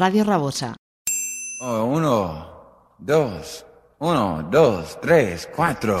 Radio 0.00 0.24
Rabosa. 0.24 0.76
Oh, 1.60 1.84
uno, 1.84 2.96
dos, 2.98 3.66
uno, 3.98 4.48
dos, 4.50 4.98
tres, 5.02 5.46
cuatro. 5.54 6.00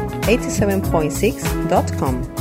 87.6.com. 0.21 2.40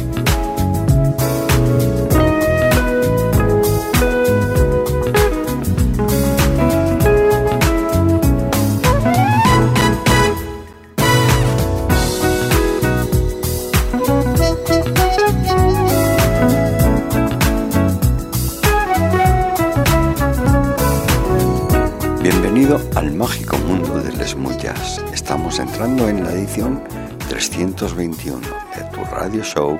radio 29.30 29.44
show 29.44 29.78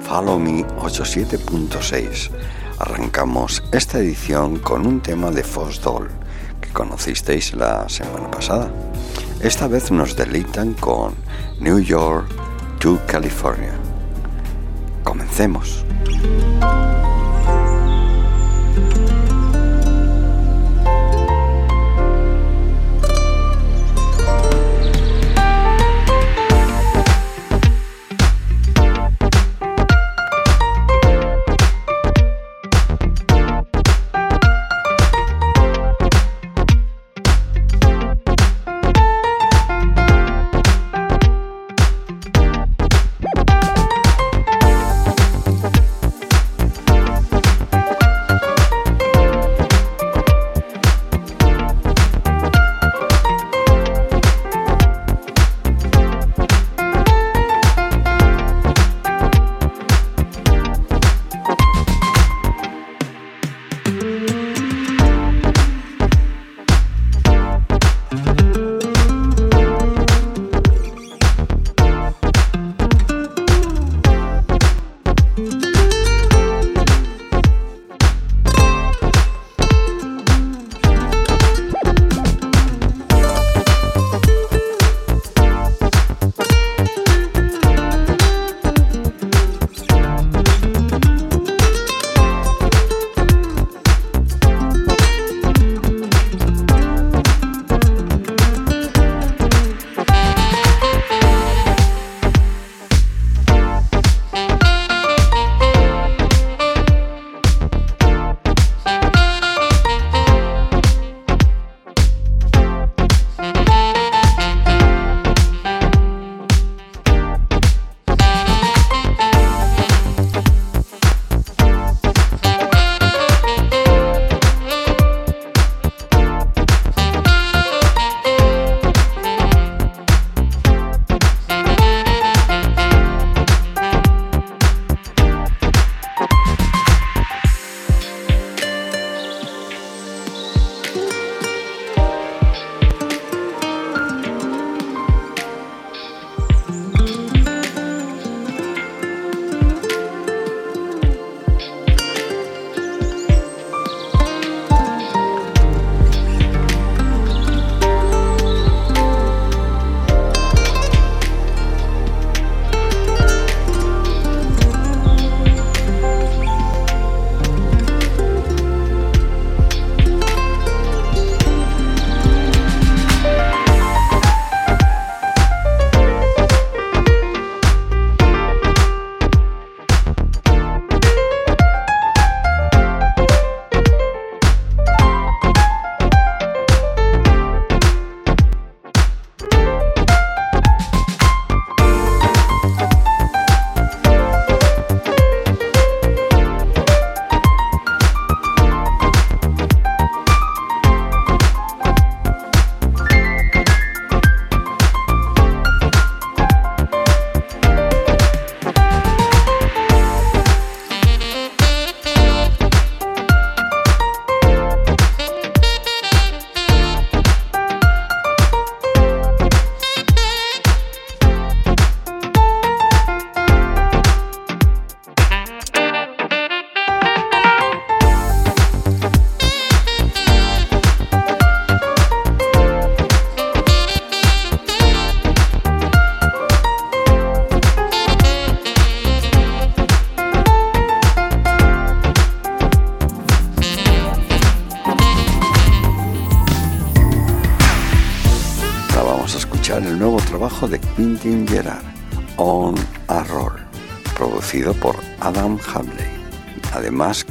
Follow 0.00 0.38
Me 0.38 0.62
87.6. 0.76 2.30
Arrancamos 2.78 3.62
esta 3.72 3.98
edición 3.98 4.58
con 4.58 4.86
un 4.86 5.00
tema 5.00 5.30
de 5.30 5.42
Foss 5.42 5.80
Doll 5.80 6.10
que 6.60 6.68
conocisteis 6.70 7.54
la 7.54 7.88
semana 7.88 8.30
pasada. 8.30 8.70
Esta 9.40 9.68
vez 9.68 9.90
nos 9.90 10.16
deleitan 10.16 10.74
con 10.74 11.14
New 11.60 11.78
York 11.78 12.26
to 12.78 12.98
California. 13.06 13.72
Comencemos. 15.02 15.82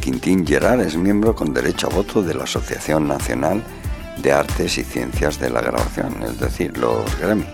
Quintín 0.09 0.43
Gerard 0.43 0.81
es 0.81 0.97
miembro 0.97 1.35
con 1.35 1.53
derecho 1.53 1.85
a 1.85 1.93
voto 1.93 2.23
de 2.23 2.33
la 2.33 2.45
Asociación 2.45 3.07
Nacional 3.07 3.63
de 4.17 4.31
Artes 4.31 4.79
y 4.79 4.83
Ciencias 4.83 5.39
de 5.39 5.51
la 5.51 5.61
Grabación, 5.61 6.23
es 6.23 6.39
decir, 6.39 6.75
los 6.79 7.05
Grammy. 7.19 7.45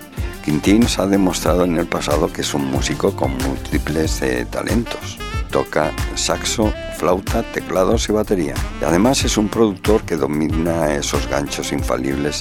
Quintín 0.42 0.88
se 0.88 1.02
ha 1.02 1.06
demostrado 1.06 1.66
en 1.66 1.76
el 1.76 1.86
pasado 1.86 2.32
que 2.32 2.40
es 2.40 2.54
un 2.54 2.72
músico 2.72 3.14
con 3.14 3.38
múltiples 3.40 4.22
eh, 4.22 4.48
talentos. 4.50 5.18
Toca 5.52 5.92
saxo, 6.16 6.74
flauta, 6.98 7.44
teclados 7.52 8.08
y 8.08 8.14
batería. 8.14 8.54
Y 8.80 8.86
además 8.86 9.26
es 9.26 9.36
un 9.36 9.50
productor 9.50 10.04
que 10.04 10.16
domina 10.16 10.94
esos 10.94 11.28
ganchos 11.28 11.74
infalibles 11.74 12.40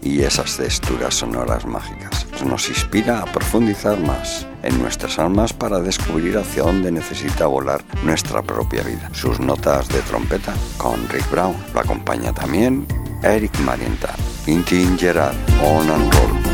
y 0.00 0.22
esas 0.22 0.58
texturas 0.58 1.12
sonoras 1.16 1.66
mágicas. 1.66 2.15
Nos 2.44 2.68
inspira 2.68 3.20
a 3.20 3.24
profundizar 3.26 3.98
más 3.98 4.46
en 4.62 4.80
nuestras 4.80 5.18
almas 5.18 5.52
para 5.52 5.80
descubrir 5.80 6.36
hacia 6.38 6.62
dónde 6.62 6.90
necesita 6.90 7.46
volar 7.46 7.84
nuestra 8.04 8.42
propia 8.42 8.82
vida. 8.82 9.10
Sus 9.12 9.40
notas 9.40 9.88
de 9.88 10.00
trompeta 10.02 10.54
con 10.76 11.08
Rick 11.08 11.30
Brown. 11.30 11.56
Lo 11.74 11.80
acompaña 11.80 12.32
también 12.32 12.86
Eric 13.22 13.58
Marienthal, 13.60 14.16
Quintin 14.44 14.98
Gerard, 14.98 15.36
On 15.62 15.90
and 15.90 16.12
Roll. 16.14 16.45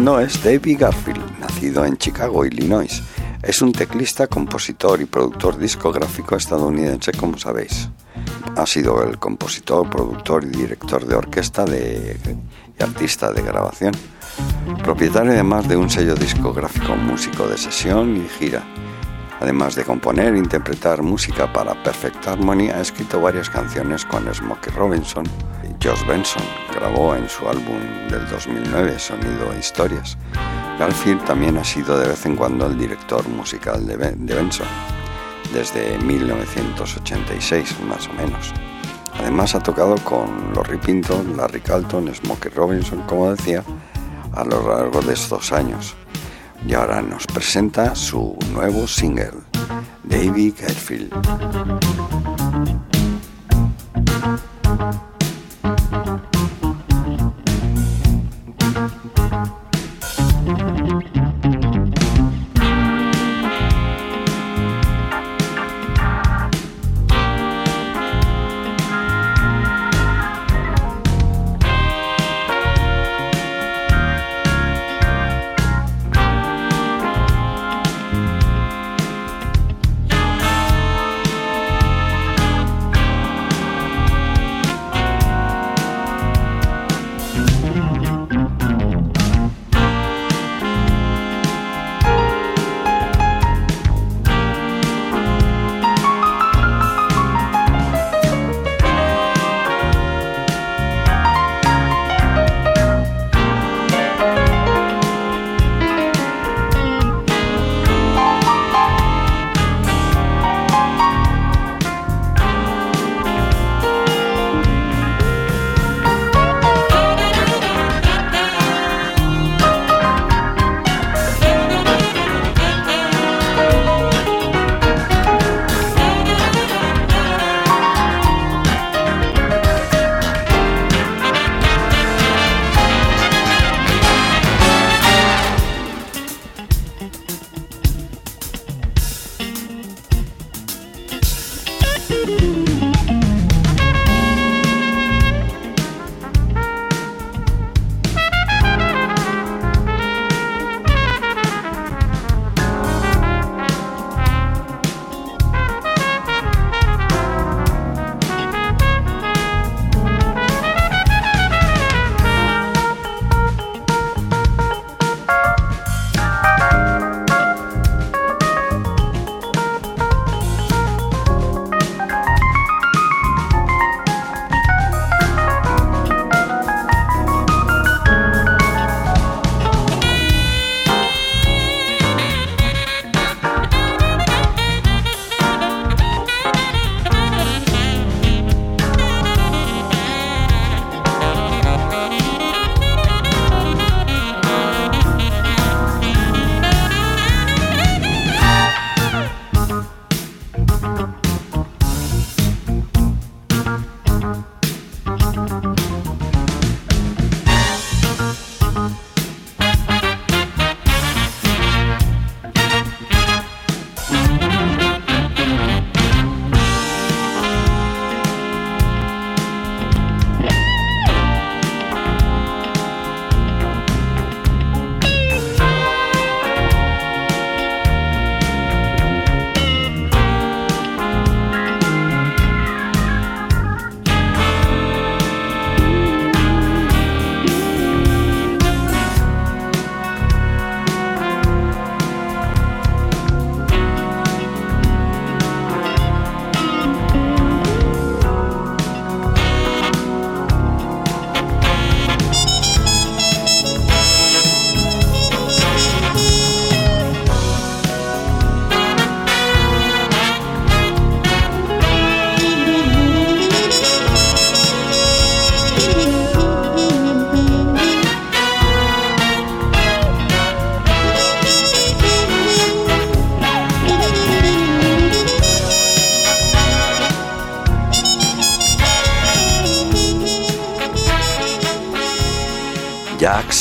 Sonando 0.00 0.20
es 0.20 0.42
David 0.42 0.78
Garfield, 0.80 1.38
nacido 1.40 1.84
en 1.84 1.94
Chicago, 1.98 2.46
Illinois. 2.46 3.02
Es 3.42 3.60
un 3.60 3.70
teclista, 3.70 4.28
compositor 4.28 4.98
y 5.02 5.04
productor 5.04 5.58
discográfico 5.58 6.36
estadounidense, 6.36 7.12
como 7.12 7.36
sabéis. 7.36 7.90
Ha 8.56 8.64
sido 8.64 9.02
el 9.02 9.18
compositor, 9.18 9.90
productor 9.90 10.44
y 10.44 10.56
director 10.56 11.04
de 11.04 11.14
orquesta 11.16 11.66
de, 11.66 12.16
y 12.78 12.82
artista 12.82 13.30
de 13.30 13.42
grabación. 13.42 13.92
Propietario 14.82 15.32
además 15.32 15.68
de 15.68 15.76
un 15.76 15.90
sello 15.90 16.14
discográfico, 16.14 16.96
músico 16.96 17.46
de 17.46 17.58
sesión 17.58 18.16
y 18.16 18.26
gira. 18.38 18.64
Además 19.38 19.74
de 19.74 19.84
componer 19.84 20.32
e 20.32 20.38
interpretar 20.38 21.02
música 21.02 21.52
para 21.52 21.74
Perfect 21.82 22.26
Harmony, 22.26 22.70
ha 22.70 22.80
escrito 22.80 23.20
varias 23.20 23.50
canciones 23.50 24.06
con 24.06 24.34
Smokey 24.34 24.72
Robinson. 24.72 25.24
Josh 25.82 26.06
Benson 26.06 26.42
grabó 26.80 27.14
en 27.14 27.28
su 27.28 27.46
álbum 27.46 27.78
del 28.08 28.26
2009 28.28 28.98
Sonido 28.98 29.52
e 29.52 29.58
Historias. 29.58 30.16
Garfield 30.78 31.22
también 31.26 31.58
ha 31.58 31.64
sido 31.64 31.98
de 31.98 32.08
vez 32.08 32.24
en 32.24 32.36
cuando 32.36 32.66
el 32.66 32.78
director 32.78 33.28
musical 33.28 33.86
de, 33.86 33.96
Benson, 33.96 34.66
desde 35.52 35.98
1986 35.98 37.76
más 37.86 38.08
o 38.08 38.14
menos. 38.14 38.54
Además 39.18 39.54
ha 39.54 39.60
tocado 39.60 39.96
con 40.04 40.54
Lorry 40.54 40.78
Pinto, 40.78 41.22
Larry 41.36 41.60
Calton, 41.60 42.12
Smokey 42.14 42.50
Robinson, 42.50 43.02
como 43.02 43.30
decía, 43.30 43.62
a 44.32 44.44
lo 44.44 44.74
largo 44.74 45.02
de 45.02 45.12
estos 45.12 45.52
años 45.52 45.94
y 46.66 46.72
ahora 46.72 47.02
nos 47.02 47.26
presenta 47.26 47.94
su 47.94 48.38
nuevo 48.52 48.86
single, 48.86 49.32
David 50.04 50.54
Garfield. 50.60 51.99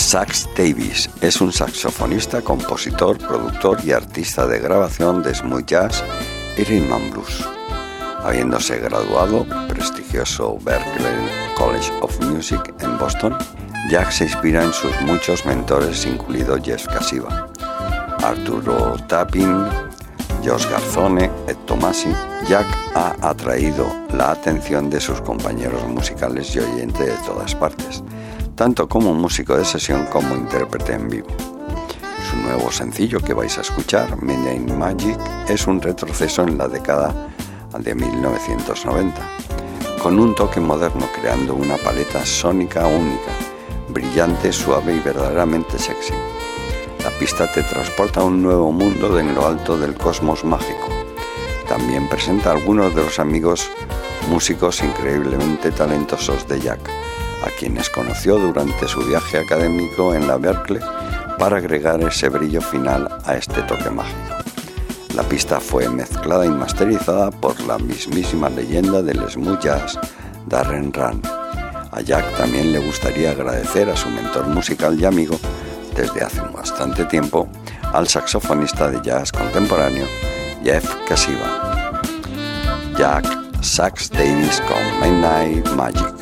Sax 0.10 0.50
Davis 0.58 1.08
es 1.22 1.39
un 1.39 1.54
saxofonista, 1.54 2.42
compositor, 2.42 3.20
productor 3.20 3.78
y 3.86 3.92
artista 3.92 4.48
de 4.48 4.58
grabación 4.58 5.22
de 5.22 5.36
smooth 5.36 5.68
jazz 5.68 6.04
y 6.58 6.63
rhythm 6.63 6.92
and 6.92 7.12
blues. 7.12 7.48
Habiéndose 8.24 8.80
graduado 8.80 9.46
prestigioso 9.68 10.58
Berklee 10.63 11.54
College 11.56 11.92
of 12.01 12.20
Music 12.22 12.74
en 12.80 12.98
Boston, 12.98 13.38
Jack 13.92 14.10
se 14.10 14.24
inspira 14.24 14.63
en 14.63 14.74
sus 14.74 15.00
muchos 15.01 15.46
mentores, 15.46 16.04
incluido 16.08 16.58
Jeff 16.60 16.88
Casiva, 16.88 17.48
Arturo 18.24 18.96
Tapin, 19.08 19.63
Josh 20.44 20.66
Garzone, 20.72 21.30
Ed 21.48 21.58
Tomasi. 21.68 22.10
Jack 22.48 22.66
ha 22.96 23.16
atraído 23.22 23.86
la 24.12 24.32
atención 24.32 24.89
de 24.89 25.01
sus 25.01 25.22
compañeros 25.22 25.84
musicales 25.86 26.56
y 26.56 26.62
oyentes 26.62 27.06
de 27.06 27.28
todas 27.28 27.54
partes 27.54 28.04
tanto 28.60 28.89
como 28.89 29.13
músico 29.13 29.56
de 29.56 29.63
sesión 29.63 30.08
como 30.08 30.36
intérprete 30.36 30.92
en 30.92 31.08
vivo. 31.08 31.30
Su 32.30 32.36
nuevo 32.36 32.70
sencillo 32.70 33.22
que 33.22 33.34
vais 33.34 33.58
a 33.58 33.62
escuchar, 33.62 34.22
Midnight 34.22 34.70
Magic, 34.72 35.18
es 35.48 35.66
un 35.66 35.82
retroceso 35.82 36.44
en 36.44 36.58
la 36.58 36.68
década 36.68 37.30
de 37.80 37.96
1990, 37.96 39.22
con 40.04 40.20
un 40.20 40.36
toque 40.36 40.60
moderno 40.60 41.08
creando 41.22 41.56
una 41.56 41.78
paleta 41.78 42.25
sónica 42.25 42.86
única, 42.86 43.32
brillante, 43.94 44.51
suave 44.51 44.94
y 44.94 45.00
verdaderamente 45.00 45.80
sexy. 45.80 46.13
La 47.06 47.12
pista 47.12 47.50
te 47.50 47.63
transporta 47.63 48.20
a 48.20 48.25
un 48.25 48.44
nuevo 48.44 48.74
mundo 48.74 49.18
en 49.18 49.36
lo 49.36 49.48
alto 49.48 49.78
del 49.78 49.96
cosmos 49.96 50.44
mágico. 50.44 50.89
También 51.70 52.10
presenta 52.10 52.50
a 52.50 52.56
algunos 52.56 52.94
de 52.94 53.06
los 53.06 53.20
amigos 53.20 53.72
músicos 54.30 54.84
increíblemente 54.84 55.72
talentosos 55.72 56.46
de 56.46 56.60
Jack, 56.60 56.82
a 57.43 57.50
quienes 57.58 57.89
conoció 57.89 58.38
durante 58.38 58.88
su 58.88 59.01
viaje 59.01 59.39
académico 59.39 60.13
en 60.13 60.27
la 60.27 60.38
Berkeley 60.38 60.81
para 61.38 61.58
agregar 61.58 62.01
ese 62.01 62.29
brillo 62.29 62.62
final 62.62 63.10
a 63.25 63.36
este 63.36 63.62
toque 63.63 63.89
mágico. 63.89 64.36
La 65.15 65.24
pista 65.24 65.60
fue 65.60 65.89
mezclada 65.89 66.46
y 66.46 66.50
masterizada 66.50 67.31
por 67.31 67.60
la 67.62 67.77
mismísima 67.77 68.50
leyenda 68.50 69.01
del 69.01 69.29
smooth 69.29 69.60
jazz, 69.60 70.00
Darren 70.46 70.93
Run. 70.93 71.22
A 71.91 72.01
Jack 72.01 72.38
también 72.38 72.72
le 72.72 72.79
gustaría 72.79 73.31
agradecer 73.31 73.89
a 73.89 73.96
su 73.96 74.10
mentor 74.10 74.48
musical 74.48 75.00
y 75.00 75.05
amigo 75.05 75.39
desde 75.96 76.22
hace 76.22 76.41
bastante 76.53 77.05
tiempo 77.05 77.50
al 77.93 78.08
saxofonista 78.08 78.89
de 78.89 79.01
jazz 79.01 79.31
contemporáneo 79.31 80.05
Jeff 80.63 80.96
Casiva. 81.08 82.01
Jack 82.98 83.25
Sax 83.62 84.10
Davis 84.10 84.62
con 84.62 85.01
Midnight 85.01 85.67
Magic. 85.72 86.18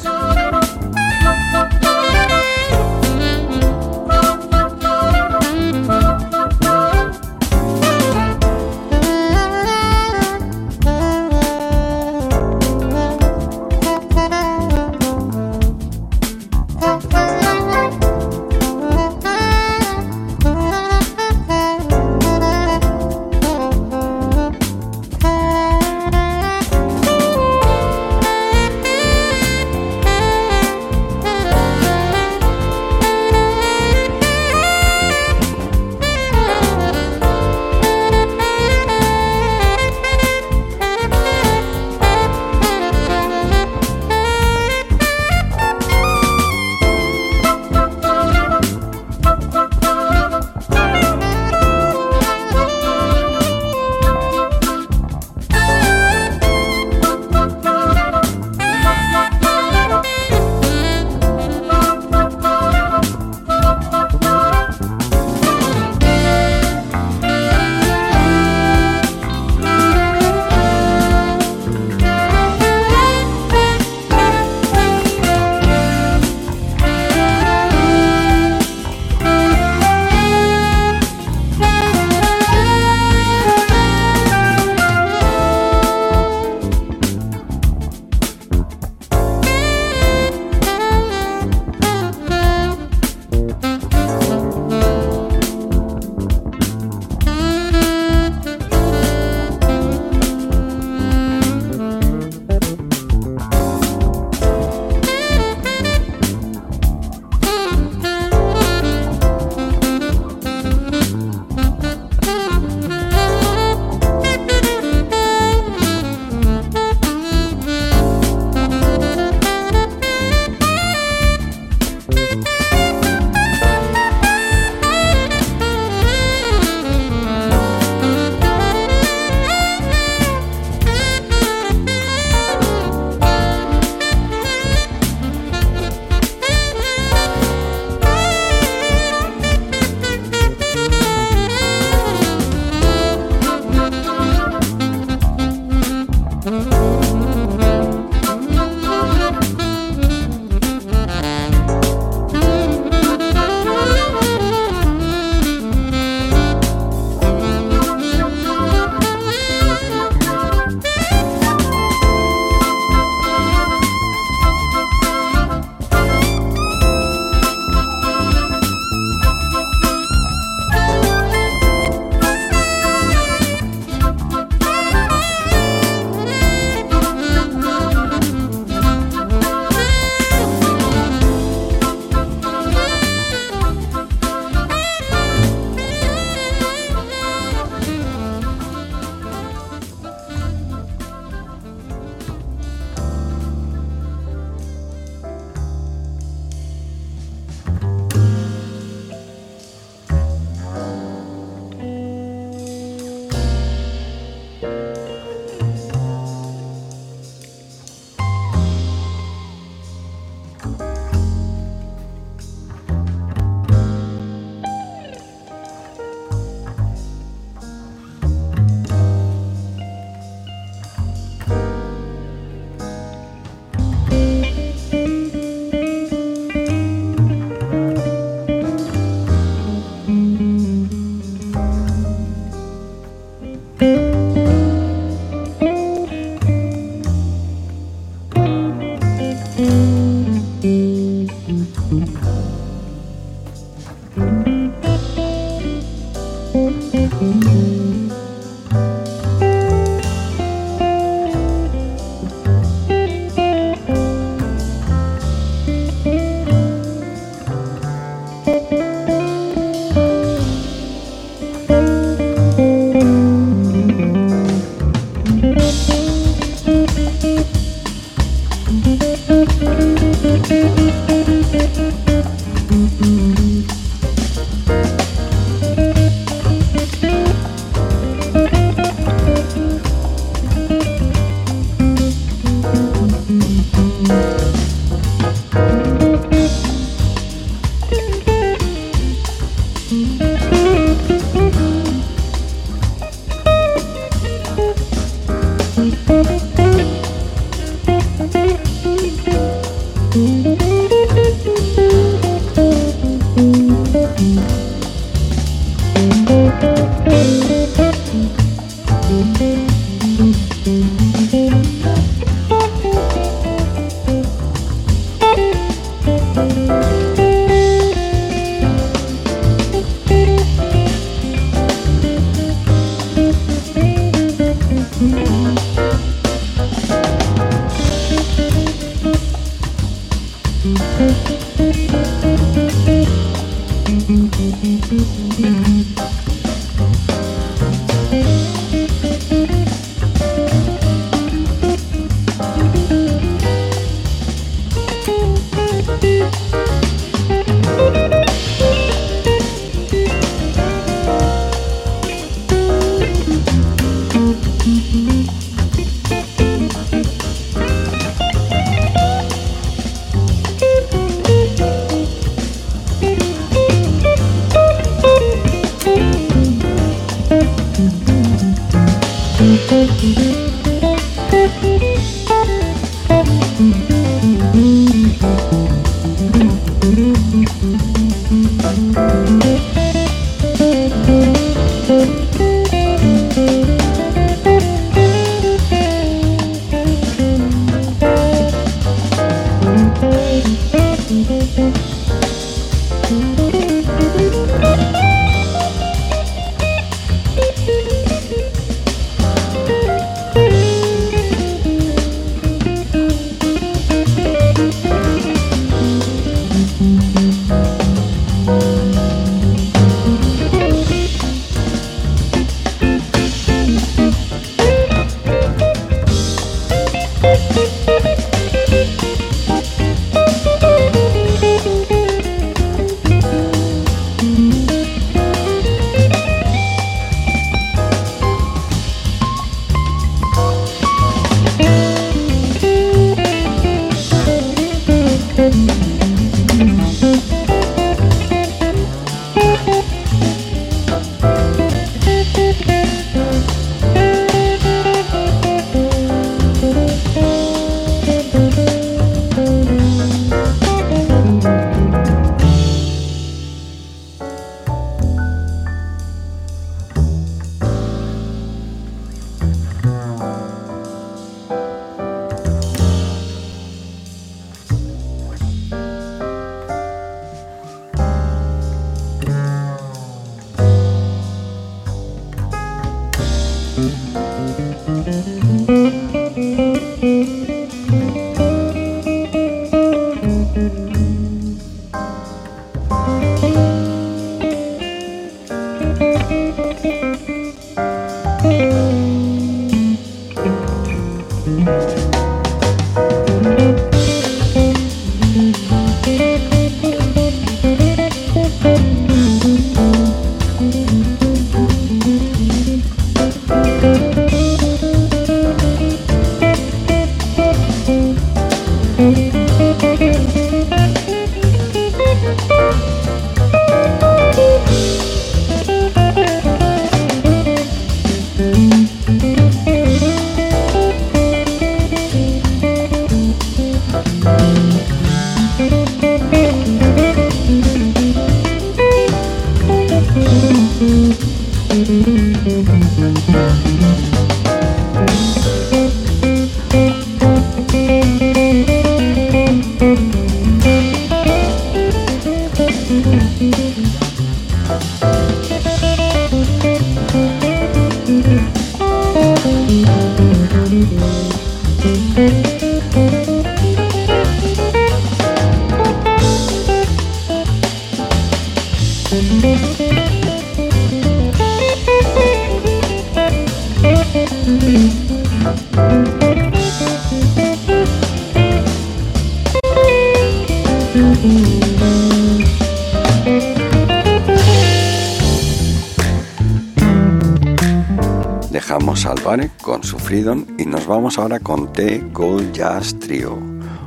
Ahora 581.16 581.40
con 581.40 581.72
The 581.72 582.00
Gold 582.12 582.52
Jazz 582.52 583.00
Trio, 583.00 583.40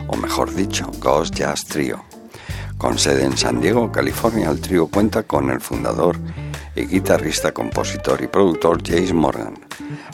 o 0.07 0.17
mejor 0.17 0.55
dicho, 0.55 0.91
Ghost 1.01 1.35
Jazz 1.35 1.67
Trio. 1.67 2.03
Con 2.79 2.99
sede 2.99 3.25
en 3.25 3.37
San 3.37 3.61
Diego, 3.61 3.93
California, 3.93 4.49
el 4.49 4.61
trío 4.61 4.87
cuenta 4.87 5.25
con 5.25 5.51
el 5.51 5.61
fundador 5.61 6.17
y 6.75 6.87
guitarrista, 6.87 7.53
compositor 7.53 8.23
y 8.23 8.27
productor 8.27 8.83
James 8.83 9.13
Morgan. 9.13 9.55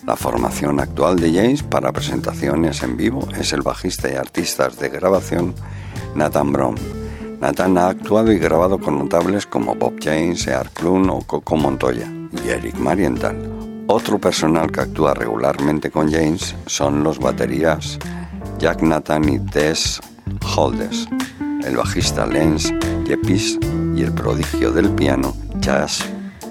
La 0.05 0.17
formación 0.17 0.81
actual 0.81 1.21
de 1.21 1.33
James 1.33 1.63
para 1.63 1.93
presentaciones 1.93 2.83
en 2.83 2.97
vivo 2.97 3.29
es 3.39 3.53
el 3.53 3.63
bajista 3.63 4.11
y 4.11 4.17
artistas 4.17 4.79
de 4.81 4.89
grabación 4.89 5.55
Nathan 6.17 6.53
Brown. 6.53 6.75
Nathan 7.41 7.79
ha 7.79 7.89
actuado 7.89 8.33
y 8.33 8.39
grabado 8.39 8.79
con 8.79 8.99
notables 8.99 9.47
como 9.47 9.77
Bob 9.77 9.95
James, 10.03 10.45
Earl 10.49 10.71
Clun 10.71 11.09
o 11.11 11.21
Coco 11.21 11.57
Montoya 11.57 12.11
y 12.45 12.49
Eric 12.49 12.77
Marienthal 12.79 13.46
Otro 13.89 14.19
personal 14.19 14.73
que 14.73 14.81
actúa 14.81 15.15
regularmente 15.15 15.93
con 15.93 16.11
James 16.11 16.57
son 16.67 17.05
los 17.05 17.21
baterías 17.21 17.99
Jack 18.59 18.83
Nathan 18.83 19.29
y 19.29 19.39
Tess 19.39 20.01
Holdes, 20.57 21.07
el 21.65 21.77
bajista 21.77 22.27
Lance 22.27 22.77
Yepis 23.07 23.61
y 23.95 24.03
el 24.03 24.13
prodigio 24.13 24.73
del 24.73 24.91
piano 24.91 25.37
Chas 25.61 26.05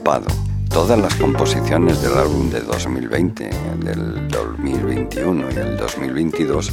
Pado. 0.03 0.27
Todas 0.69 0.97
las 0.97 1.13
composiciones 1.15 2.01
del 2.01 2.13
álbum 2.13 2.49
de 2.49 2.61
2020, 2.61 3.49
del 3.79 4.27
2021 4.29 5.51
y 5.51 5.55
el 5.55 5.77
2022 5.77 6.71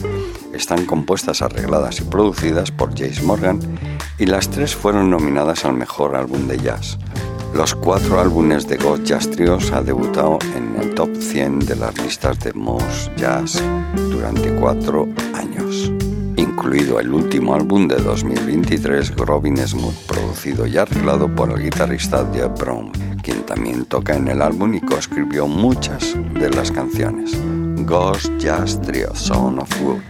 están 0.52 0.86
compuestas, 0.86 1.42
arregladas 1.42 2.00
y 2.00 2.04
producidas 2.04 2.70
por 2.70 2.90
Jace 2.90 3.22
Morgan 3.22 3.58
y 4.16 4.26
las 4.26 4.48
tres 4.48 4.76
fueron 4.76 5.10
nominadas 5.10 5.64
al 5.64 5.74
mejor 5.74 6.14
álbum 6.14 6.46
de 6.46 6.58
jazz. 6.58 6.98
Los 7.54 7.74
cuatro 7.74 8.20
álbumes 8.20 8.66
de 8.66 8.76
Ghost 8.76 9.04
Jazz 9.04 9.30
Trios 9.30 9.70
ha 9.72 9.82
debutado 9.82 10.38
en 10.56 10.80
el 10.80 10.94
top 10.94 11.14
100 11.16 11.60
de 11.60 11.76
las 11.76 11.96
listas 12.02 12.38
de 12.40 12.52
Most 12.52 13.14
Jazz 13.16 13.62
durante 14.10 14.54
cuatro 14.56 15.08
años, 15.34 15.92
incluido 16.36 16.98
el 16.98 17.12
último 17.12 17.54
álbum 17.54 17.88
de 17.88 17.96
2023, 17.96 19.16
Robin 19.16 19.56
Smooth, 19.56 20.06
producido 20.06 20.66
y 20.66 20.76
arreglado 20.76 21.28
por 21.34 21.50
el 21.50 21.62
guitarrista 21.62 22.26
Jeff 22.32 22.58
Brown 22.58 22.92
quien 23.22 23.46
también 23.46 23.84
toca 23.84 24.16
en 24.16 24.28
el 24.28 24.42
álbum 24.42 24.74
y 24.74 24.80
coescribió 24.80 25.46
muchas 25.46 26.16
de 26.34 26.50
las 26.50 26.70
canciones. 26.72 27.38
Ghost 27.86 28.30
Jazz 28.38 28.80
Trio, 28.82 29.14
Son 29.14 29.60
of 29.60 29.70
Wood. 29.80 30.00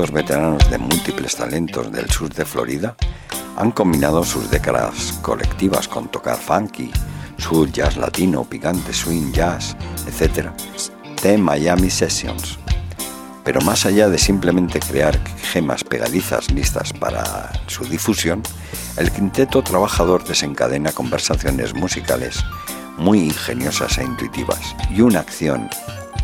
Músicos 0.00 0.14
veteranos 0.14 0.70
de 0.70 0.78
múltiples 0.78 1.36
talentos 1.36 1.92
del 1.92 2.10
sur 2.10 2.32
de 2.32 2.46
Florida 2.46 2.96
han 3.58 3.70
combinado 3.70 4.24
sus 4.24 4.50
décadas 4.50 5.18
colectivas 5.20 5.88
con 5.88 6.08
tocar 6.08 6.38
funky, 6.38 6.90
soul, 7.36 7.70
jazz 7.70 7.98
latino, 7.98 8.44
picante, 8.44 8.94
swing, 8.94 9.30
jazz, 9.30 9.76
etc. 10.06 10.52
de 11.22 11.36
Miami 11.36 11.90
Sessions. 11.90 12.58
Pero 13.44 13.60
más 13.60 13.84
allá 13.84 14.08
de 14.08 14.16
simplemente 14.16 14.80
crear 14.80 15.20
gemas 15.52 15.84
pegadizas 15.84 16.50
listas 16.50 16.94
para 16.94 17.52
su 17.66 17.84
difusión, 17.84 18.42
el 18.96 19.10
quinteto 19.12 19.62
trabajador 19.62 20.24
desencadena 20.24 20.92
conversaciones 20.92 21.74
musicales 21.74 22.42
muy 22.96 23.18
ingeniosas 23.18 23.98
e 23.98 24.04
intuitivas 24.04 24.74
y 24.90 25.02
una 25.02 25.20
acción 25.20 25.68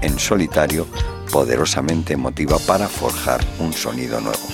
en 0.01 0.19
solitario 0.19 0.87
poderosamente 1.31 2.15
emotiva 2.15 2.59
para 2.67 2.89
forjar 2.89 3.45
un 3.59 3.73
sonido 3.73 4.21
nuevo. 4.21 4.47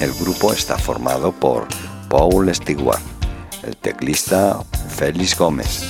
El 0.00 0.12
grupo 0.14 0.52
está 0.52 0.78
formado 0.78 1.32
por 1.32 1.66
Paul 2.08 2.54
Stewart, 2.54 3.02
el 3.62 3.76
teclista 3.76 4.62
Félix 4.96 5.36
Gómez, 5.36 5.82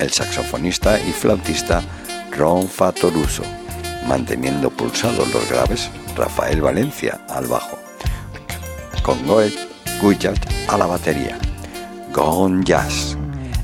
el 0.00 0.10
saxofonista 0.10 0.98
y 1.00 1.12
flautista 1.12 1.82
Ron 2.36 2.68
Fatoruso, 2.68 3.44
manteniendo 4.08 4.70
pulsados 4.70 5.32
los 5.32 5.48
graves 5.48 5.90
Rafael 6.16 6.60
Valencia 6.60 7.20
al 7.28 7.46
bajo, 7.46 7.78
con 9.02 9.24
Goet 9.26 9.54
Guyat 10.00 10.38
a 10.68 10.76
la 10.76 10.86
batería. 10.86 11.38
Gone 12.12 12.62
Jazz, 12.64 13.16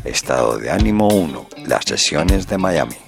estado 0.05 0.59
de 0.59 0.71
ánimo 0.71 1.09
1, 1.09 1.49
las 1.67 1.85
sesiones 1.85 2.47
de 2.47 2.57
Miami. 2.57 3.08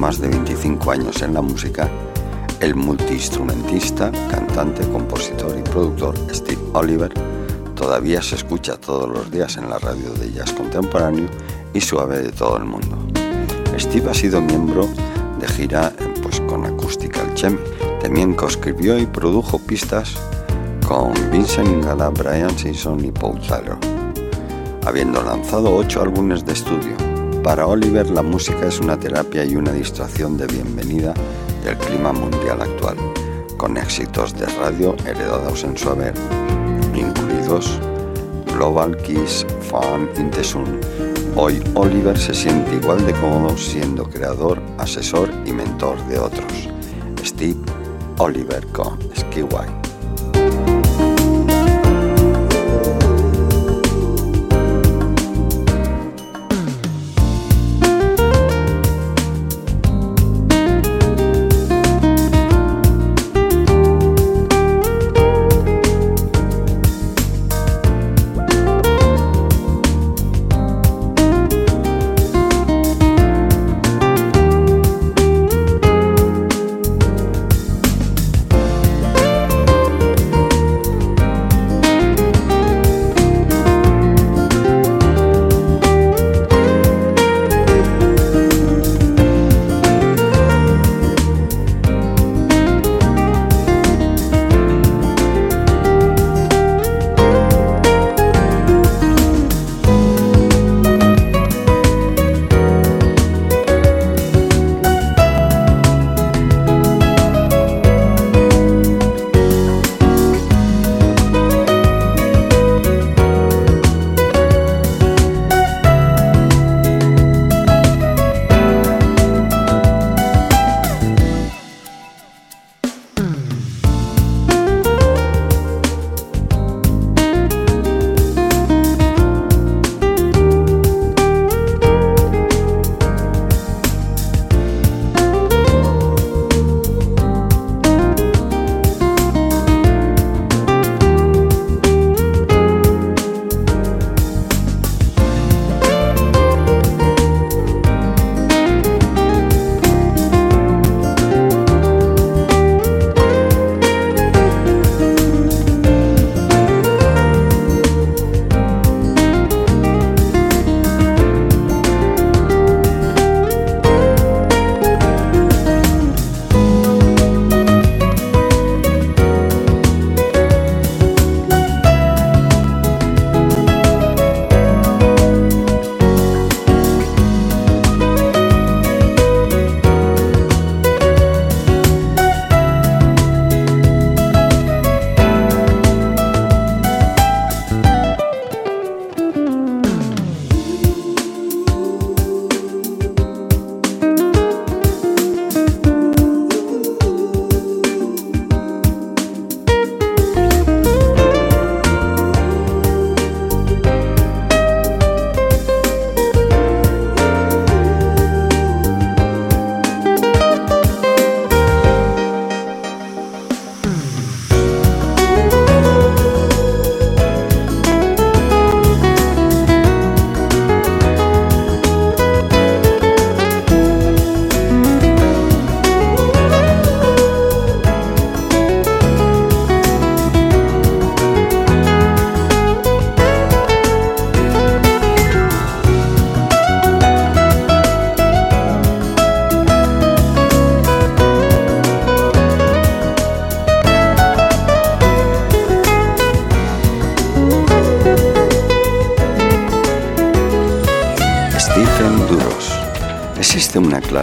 Más 0.00 0.18
de 0.18 0.28
25 0.28 0.90
años 0.92 1.20
en 1.20 1.34
la 1.34 1.42
música, 1.42 1.86
el 2.60 2.74
multiinstrumentista, 2.74 4.10
cantante, 4.30 4.88
compositor 4.88 5.54
y 5.58 5.62
productor 5.62 6.14
Steve 6.32 6.60
Oliver 6.72 7.12
todavía 7.74 8.22
se 8.22 8.36
escucha 8.36 8.78
todos 8.78 9.10
los 9.10 9.30
días 9.30 9.58
en 9.58 9.68
la 9.68 9.78
radio 9.78 10.10
de 10.14 10.32
jazz 10.32 10.52
contemporáneo 10.54 11.28
y 11.74 11.82
suave 11.82 12.20
de 12.20 12.32
todo 12.32 12.56
el 12.56 12.64
mundo. 12.64 12.96
Steve 13.78 14.10
ha 14.10 14.14
sido 14.14 14.40
miembro 14.40 14.88
de 15.38 15.46
gira 15.48 15.92
pues, 16.22 16.40
con 16.40 16.64
Acústica 16.64 17.20
el 17.20 17.34
Chemi. 17.34 17.58
También 18.00 18.32
coescribió 18.32 18.98
y 18.98 19.04
produjo 19.04 19.58
pistas 19.58 20.14
con 20.88 21.12
Vincent 21.30 21.68
Ingala, 21.68 22.08
Brian 22.08 22.56
Simpson 22.58 23.04
y 23.04 23.10
Paul 23.10 23.38
Tyler, 23.40 23.76
habiendo 24.86 25.22
lanzado 25.22 25.74
ocho 25.74 26.00
álbumes 26.00 26.44
de 26.46 26.54
estudio. 26.54 27.09
Para 27.42 27.66
Oliver 27.66 28.10
la 28.10 28.22
música 28.22 28.66
es 28.66 28.80
una 28.80 28.98
terapia 28.98 29.44
y 29.44 29.56
una 29.56 29.72
distracción 29.72 30.36
de 30.36 30.46
bienvenida 30.46 31.14
del 31.64 31.76
clima 31.78 32.12
mundial 32.12 32.60
actual, 32.60 32.96
con 33.56 33.78
éxitos 33.78 34.34
de 34.34 34.44
radio 34.46 34.94
heredados 35.06 35.64
en 35.64 35.76
su 35.76 35.88
haber, 35.88 36.12
incluidos 36.94 37.80
Global 38.54 38.94
Kiss, 38.98 39.46
Fun, 39.62 40.08
In. 40.18 40.30
Hoy 41.34 41.62
Oliver 41.74 42.18
se 42.18 42.34
siente 42.34 42.76
igual 42.76 43.06
de 43.06 43.14
cómodo 43.14 43.56
siendo 43.56 44.04
creador, 44.04 44.60
asesor 44.76 45.30
y 45.46 45.52
mentor 45.52 45.96
de 46.08 46.18
otros. 46.18 46.68
Steve 47.24 47.60
Oliver 48.18 48.66
con 48.66 48.98
Ski 49.16 49.42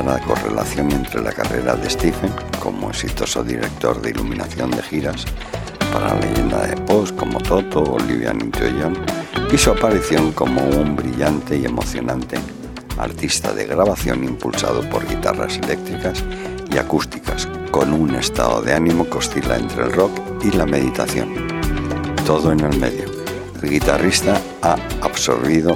clara 0.03 0.19
correlación 0.25 0.91
entre 0.91 1.21
la 1.21 1.31
carrera 1.31 1.75
de 1.75 1.89
Stephen 1.89 2.31
como 2.59 2.91
exitoso 2.91 3.43
director 3.43 3.99
de 3.99 4.11
iluminación 4.11 4.69
de 4.69 4.83
giras 4.83 5.25
para 5.91 6.13
la 6.13 6.19
leyenda 6.19 6.67
de 6.67 6.75
Post 6.81 7.15
como 7.15 7.39
Toto 7.39 7.81
Olivia 7.81 8.31
Newton-John 8.31 8.95
y 9.51 9.57
su 9.57 9.71
aparición 9.71 10.33
como 10.33 10.61
un 10.61 10.95
brillante 10.95 11.57
y 11.57 11.65
emocionante 11.65 12.37
artista 12.99 13.53
de 13.53 13.65
grabación 13.65 14.23
impulsado 14.23 14.87
por 14.87 15.07
guitarras 15.07 15.57
eléctricas 15.57 16.23
y 16.71 16.77
acústicas, 16.77 17.47
con 17.71 17.91
un 17.91 18.13
estado 18.15 18.61
de 18.61 18.73
ánimo 18.73 19.09
que 19.09 19.17
oscila 19.17 19.57
entre 19.57 19.83
el 19.83 19.93
rock 19.93 20.11
y 20.43 20.51
la 20.51 20.65
meditación. 20.65 21.33
Todo 22.25 22.51
en 22.51 22.59
el 22.59 22.77
medio. 22.77 23.05
El 23.61 23.69
guitarrista 23.69 24.39
ha 24.61 24.75
absorbido 25.01 25.75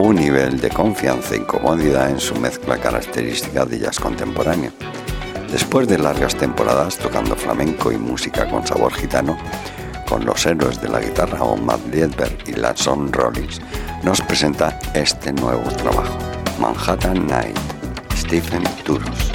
un 0.00 0.16
nivel 0.16 0.58
de 0.60 0.70
confianza 0.70 1.36
y 1.36 1.40
comodidad 1.40 2.10
en 2.10 2.20
su 2.20 2.34
mezcla 2.34 2.78
característica 2.78 3.66
de 3.66 3.78
jazz 3.78 4.00
contemporáneo. 4.00 4.72
Después 5.52 5.88
de 5.88 5.98
largas 5.98 6.34
temporadas 6.34 6.96
tocando 6.96 7.36
flamenco 7.36 7.92
y 7.92 7.98
música 7.98 8.48
con 8.48 8.66
sabor 8.66 8.94
gitano, 8.94 9.36
con 10.08 10.24
los 10.24 10.46
héroes 10.46 10.80
de 10.80 10.88
la 10.88 11.00
guitarra 11.00 11.42
Omar 11.42 11.78
Liedberg 11.92 12.38
y 12.46 12.52
Latson 12.52 13.12
Rollins, 13.12 13.60
nos 14.02 14.20
presenta 14.22 14.78
este 14.94 15.32
nuevo 15.32 15.68
trabajo, 15.72 16.16
Manhattan 16.58 17.26
Night. 17.26 17.58
Stephen 18.16 18.64
Duros. 18.84 19.29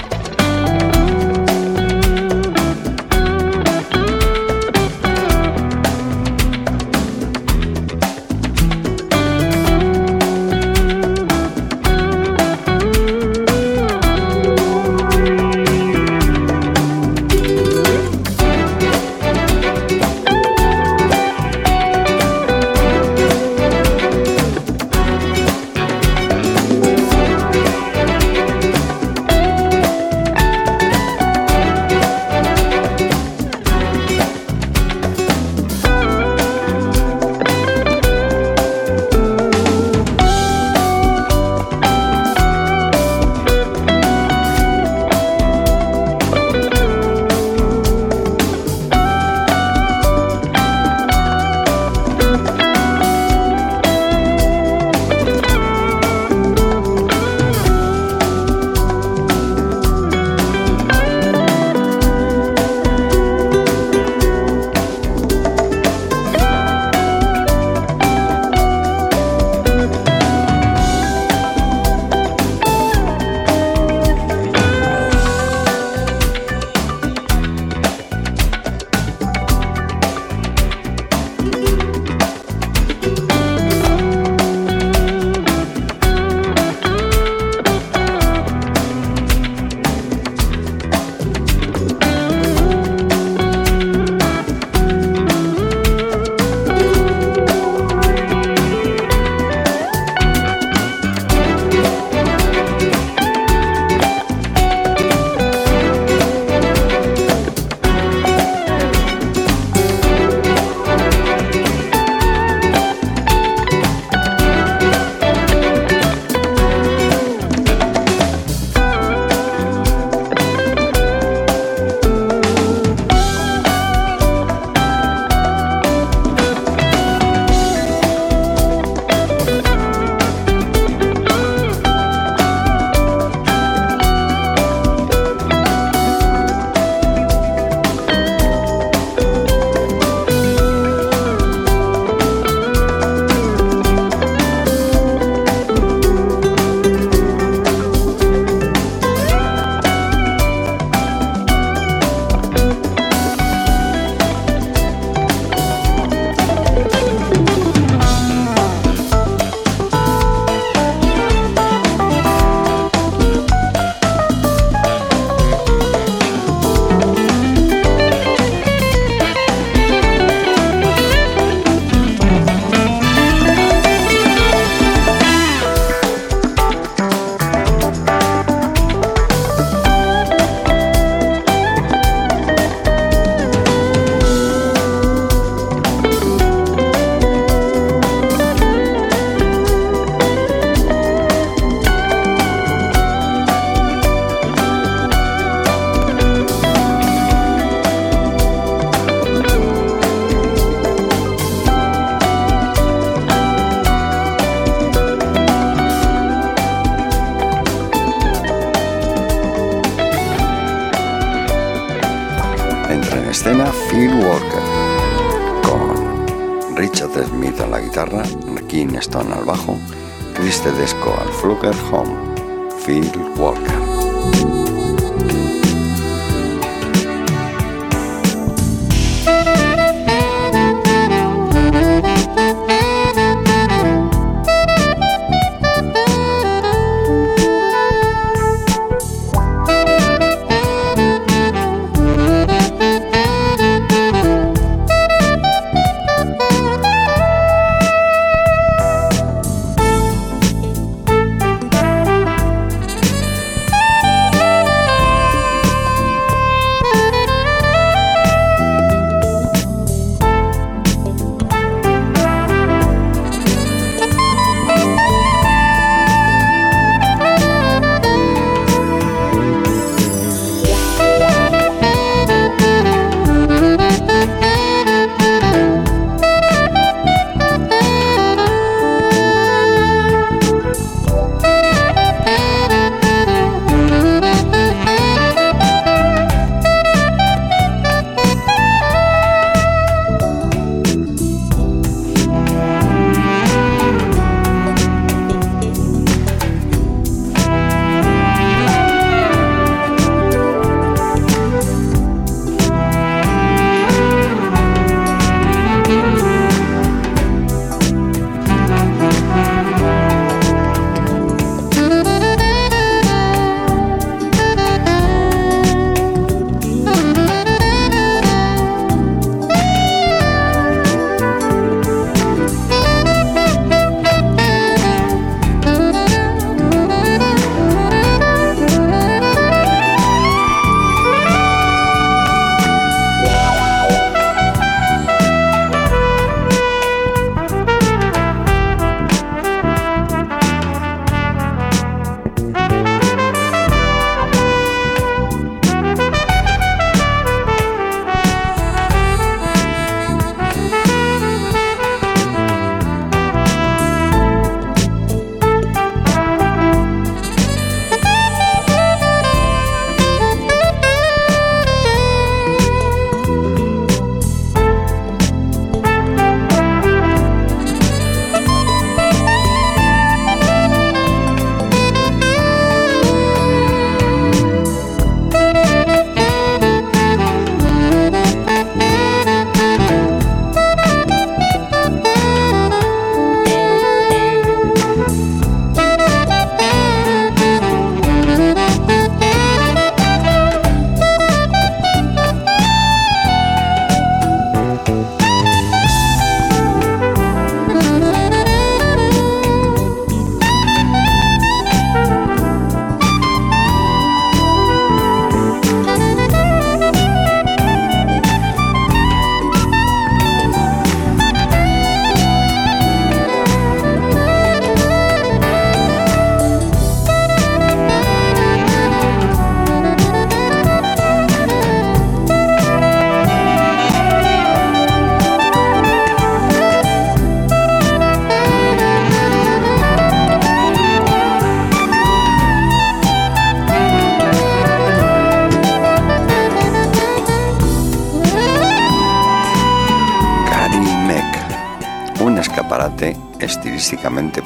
Windel 222.96 223.25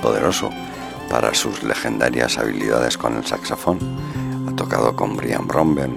poderoso 0.01 0.49
para 1.09 1.33
sus 1.33 1.63
legendarias 1.63 2.37
habilidades 2.37 2.97
con 2.97 3.15
el 3.15 3.25
saxofón. 3.25 3.79
Ha 4.47 4.55
tocado 4.55 4.95
con 4.95 5.15
Brian 5.15 5.47
Bromberg, 5.47 5.93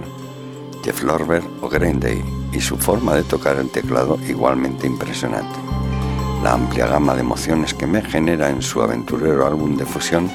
Jeff 0.84 1.02
Lorber 1.02 1.42
o 1.60 1.68
Green 1.68 1.98
Day 1.98 2.22
y 2.52 2.60
su 2.60 2.76
forma 2.76 3.14
de 3.14 3.24
tocar 3.24 3.56
el 3.56 3.70
teclado 3.70 4.16
igualmente 4.28 4.86
impresionante. 4.86 5.58
La 6.42 6.52
amplia 6.52 6.86
gama 6.86 7.14
de 7.14 7.20
emociones 7.20 7.74
que 7.74 7.86
me 7.86 8.02
genera 8.02 8.48
en 8.48 8.62
su 8.62 8.80
aventurero 8.80 9.46
álbum 9.46 9.76
de 9.76 9.86
fusión 9.86 10.30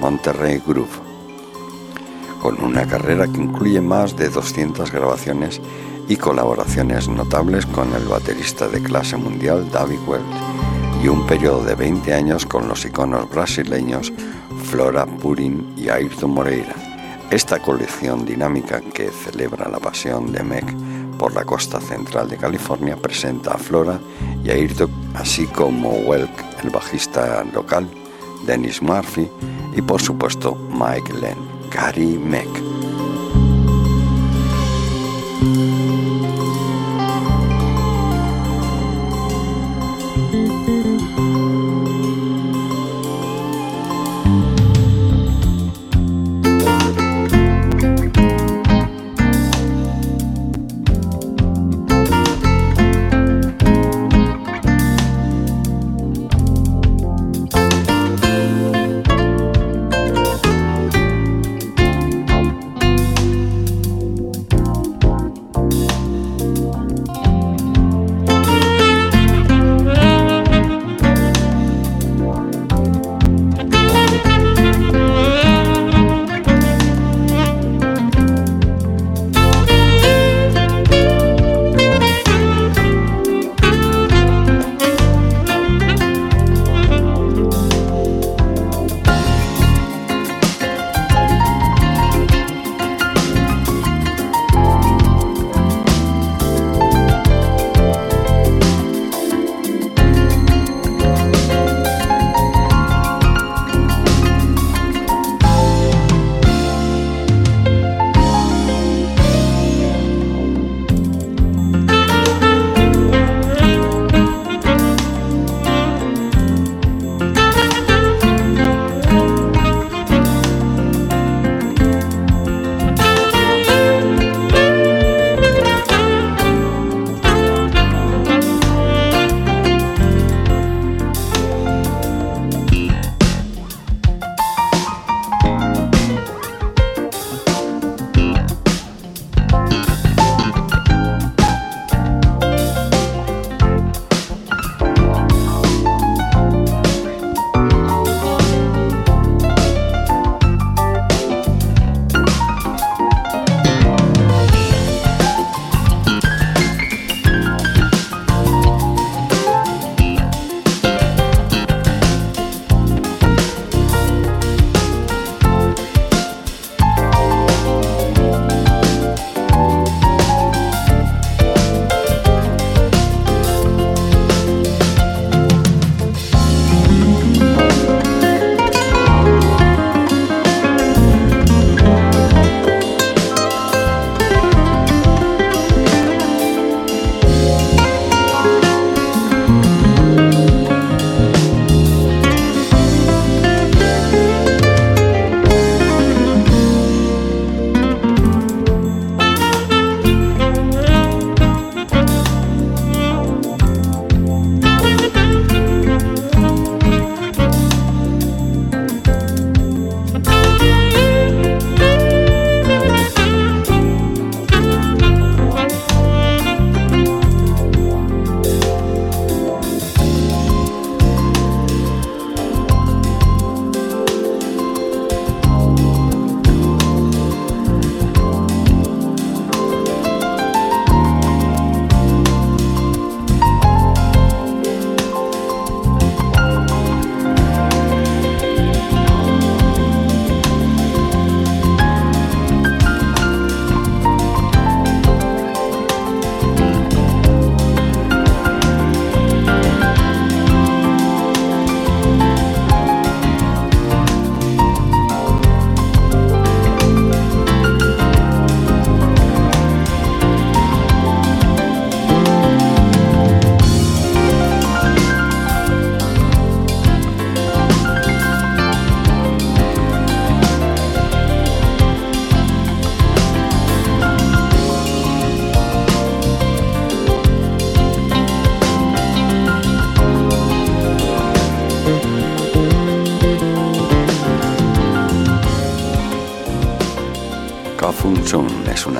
Monterrey 0.00 0.62
Groove 0.66 1.10
con 2.40 2.62
una 2.64 2.86
carrera 2.86 3.26
que 3.26 3.42
incluye 3.42 3.82
más 3.82 4.16
de 4.16 4.30
200 4.30 4.90
grabaciones 4.90 5.60
y 6.08 6.16
colaboraciones 6.16 7.06
notables 7.06 7.66
con 7.66 7.92
el 7.94 8.04
baterista 8.04 8.66
de 8.66 8.82
clase 8.82 9.18
mundial 9.18 9.70
David 9.70 9.98
Welch 10.06 10.59
y 11.02 11.08
un 11.08 11.26
periodo 11.26 11.64
de 11.64 11.74
20 11.74 12.12
años 12.12 12.44
con 12.44 12.68
los 12.68 12.84
iconos 12.84 13.28
brasileños 13.30 14.12
Flora 14.64 15.06
Purin 15.06 15.72
y 15.76 15.88
Ayrton 15.88 16.30
Moreira. 16.30 16.74
Esta 17.30 17.58
colección 17.60 18.26
dinámica 18.26 18.80
que 18.80 19.08
celebra 19.08 19.68
la 19.68 19.78
pasión 19.78 20.32
de 20.32 20.42
Meg 20.42 20.64
por 21.18 21.34
la 21.34 21.44
costa 21.44 21.80
central 21.80 22.28
de 22.28 22.36
California 22.36 22.96
presenta 22.96 23.52
a 23.52 23.58
Flora 23.58 23.98
y 24.44 24.50
Ayrton, 24.50 24.90
así 25.14 25.46
como 25.46 25.90
Welk, 25.90 26.30
el 26.62 26.70
bajista 26.70 27.44
local, 27.44 27.88
Dennis 28.46 28.82
Murphy 28.82 29.28
y 29.74 29.82
por 29.82 30.00
supuesto 30.00 30.56
Mike 30.70 31.12
Len. 31.14 31.38
Gary 31.70 32.18
Mac. 32.18 32.48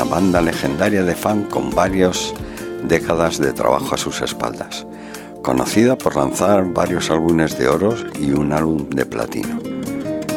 Una 0.00 0.10
banda 0.10 0.40
legendaria 0.40 1.02
de 1.02 1.14
funk 1.14 1.50
con 1.50 1.74
varias 1.74 2.32
décadas 2.84 3.38
de 3.38 3.52
trabajo 3.52 3.94
a 3.94 3.98
sus 3.98 4.22
espaldas, 4.22 4.86
conocida 5.42 5.94
por 5.98 6.16
lanzar 6.16 6.64
varios 6.72 7.10
álbumes 7.10 7.58
de 7.58 7.68
oro 7.68 7.94
y 8.18 8.30
un 8.30 8.54
álbum 8.54 8.88
de 8.88 9.04
platino. 9.04 9.60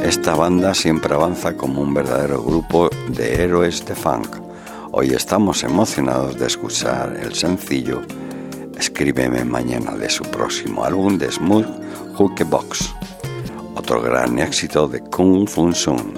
Esta 0.04 0.36
banda 0.36 0.74
siempre 0.74 1.14
avanza 1.14 1.56
como 1.56 1.82
un 1.82 1.94
verdadero 1.94 2.44
grupo 2.44 2.90
de 3.08 3.42
héroes 3.42 3.86
de 3.86 3.96
funk. 3.96 4.36
Hoy 4.92 5.14
estamos 5.14 5.64
emocionados 5.64 6.38
de 6.38 6.48
escuchar 6.48 7.18
el 7.22 7.34
sencillo 7.34 8.02
Escríbeme 8.78 9.46
mañana 9.46 9.96
de 9.96 10.10
su 10.10 10.24
próximo 10.26 10.84
álbum 10.84 11.18
de 11.18 11.32
Smooth 11.32 12.44
Box, 12.50 12.94
otro 13.76 14.02
gran 14.02 14.40
éxito 14.40 14.90
de 14.90 15.00
Kung 15.00 15.48
Fu 15.48 15.72
Sun. 15.72 16.16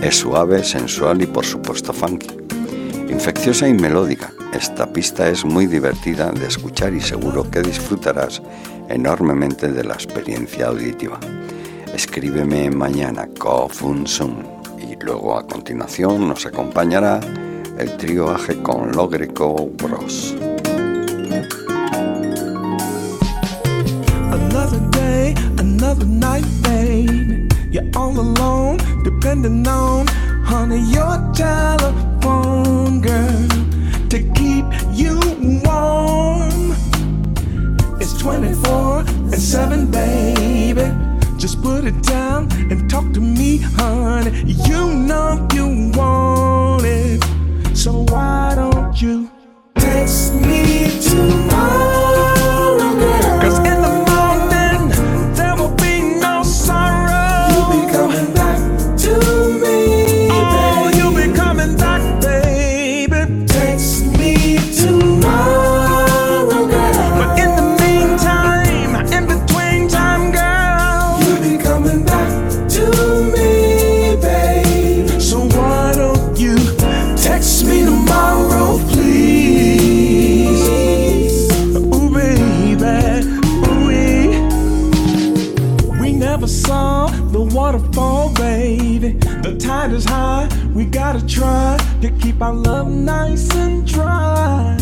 Es 0.00 0.16
suave, 0.16 0.64
sensual 0.64 1.20
y 1.20 1.26
por 1.26 1.44
supuesto 1.44 1.92
funky. 1.92 2.41
Infecciosa 3.12 3.68
y 3.68 3.74
melódica, 3.74 4.32
esta 4.54 4.90
pista 4.90 5.28
es 5.28 5.44
muy 5.44 5.66
divertida 5.66 6.32
de 6.32 6.46
escuchar 6.46 6.94
y 6.94 7.00
seguro 7.00 7.48
que 7.48 7.60
disfrutarás 7.60 8.42
enormemente 8.88 9.70
de 9.70 9.84
la 9.84 9.92
experiencia 9.92 10.68
auditiva. 10.68 11.20
Escríbeme 11.94 12.70
mañana 12.70 13.28
Kofun 13.38 14.06
Sun 14.06 14.42
y 14.78 14.96
luego 15.04 15.36
a 15.36 15.46
continuación 15.46 16.26
nos 16.26 16.46
acompañará 16.46 17.20
el 17.78 17.96
trío 17.98 18.30
AG 18.30 18.62
con 18.62 18.92
Logreco 18.92 19.66
Bros. 19.66 20.34
Girl, 33.02 33.48
to 34.08 34.18
keep 34.36 34.64
you 34.92 35.18
warm. 35.64 36.72
It's 38.00 38.16
24 38.18 39.00
and 39.00 39.34
7, 39.34 39.90
baby. 39.90 40.86
Just 41.36 41.60
put 41.60 41.84
it 41.84 42.00
down 42.02 42.50
and 42.70 42.88
talk 42.88 43.12
to 43.14 43.20
me, 43.20 43.58
honey. 43.58 44.30
You 44.68 44.94
know 44.94 45.48
you 45.52 45.90
want 45.94 46.84
it. 46.84 47.20
So 47.76 48.04
why 48.08 48.54
don't 48.54 49.00
you 49.02 49.31
our 92.42 92.52
love 92.52 92.88
nice 92.88 93.54
and 93.54 93.86
dry. 93.86 94.76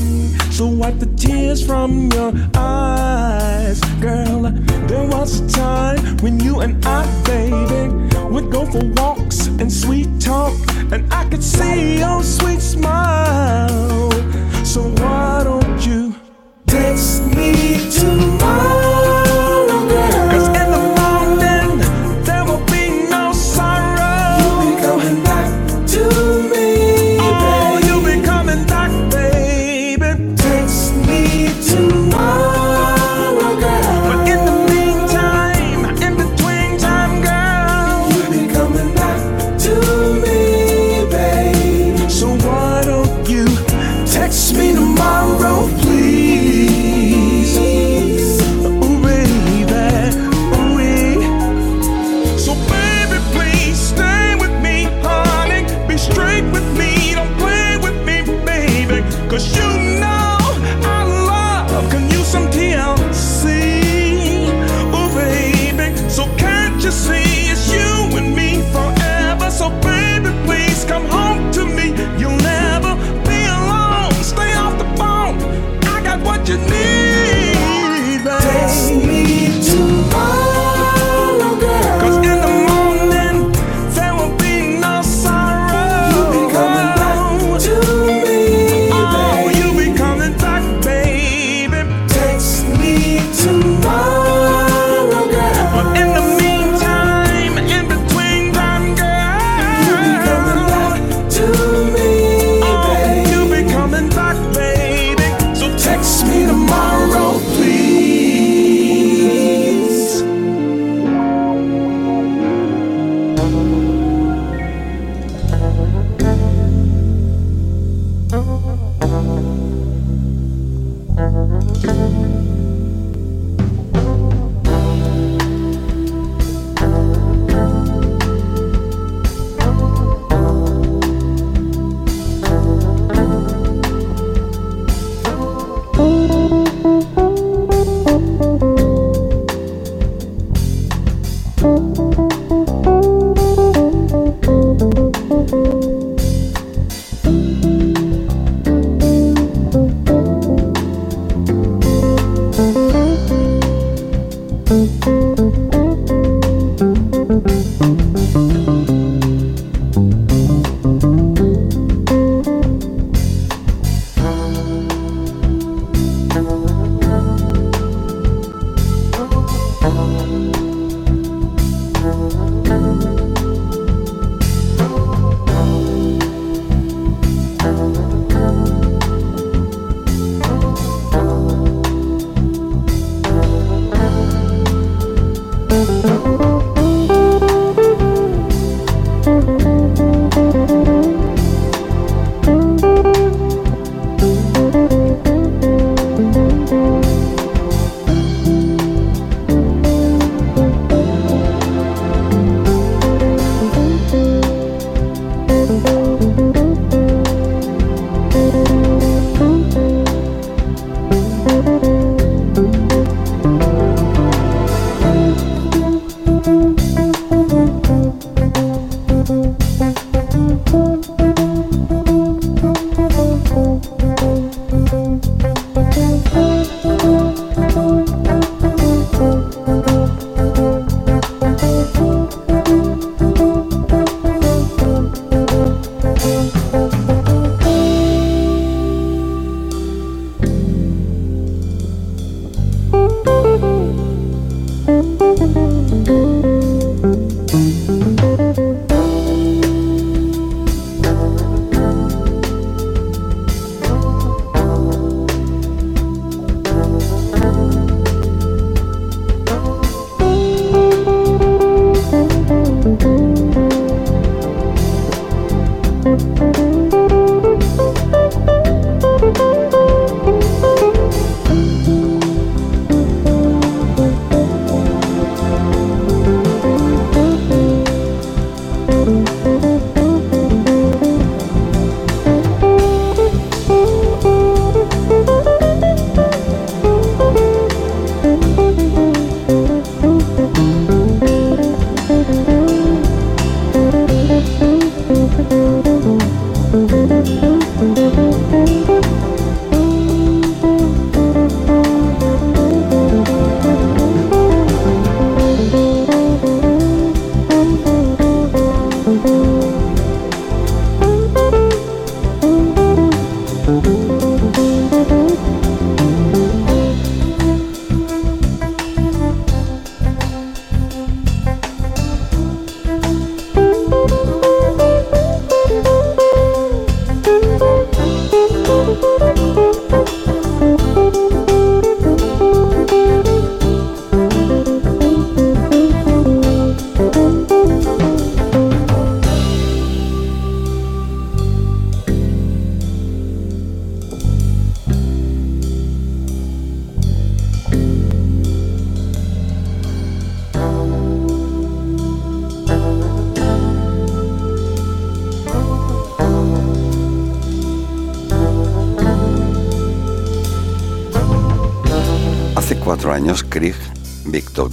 So 0.50 0.66
wipe 0.66 0.98
the 0.98 1.06
tears 1.16 1.64
from 1.64 2.10
your 2.12 2.32
eyes, 2.54 3.80
girl. 4.00 4.50
There 4.88 5.06
was 5.08 5.40
a 5.40 5.48
time 5.48 6.16
when 6.18 6.40
you 6.40 6.60
and 6.60 6.84
I, 6.86 7.04
baby, 7.24 7.92
would 8.30 8.50
go 8.50 8.64
for 8.64 8.82
walks 8.96 9.46
and 9.46 9.70
sweet 9.70 10.08
talk, 10.20 10.54
and 10.90 11.12
I 11.12 11.28
could 11.28 11.44
see 11.44 11.98
your 11.98 12.22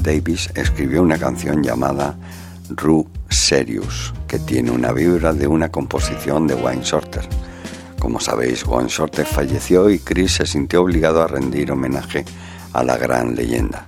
Davis 0.08 0.50
escribió 0.56 1.02
una 1.02 1.18
canción 1.18 1.62
llamada 1.62 2.18
Rue 2.70 3.06
Serious, 3.28 4.14
que 4.26 4.40
tiene 4.40 4.72
una 4.72 4.94
vibra 4.94 5.34
de 5.34 5.48
una 5.48 5.70
composición 5.70 6.48
de 6.48 6.56
Wayne 6.56 6.82
Shorter. 6.82 7.28
Como 8.00 8.22
sabéis, 8.22 8.66
Wayne 8.66 8.88
Shorter 8.88 9.26
falleció 9.26 9.90
y 9.90 10.00
Chris 10.00 10.36
se 10.36 10.46
sintió 10.46 10.84
obligado 10.84 11.22
a 11.22 11.28
rendir 11.28 11.74
homenaje 11.74 12.24
a 12.72 12.86
la 12.86 12.96
gran 12.96 13.36
leyenda. 13.36 13.86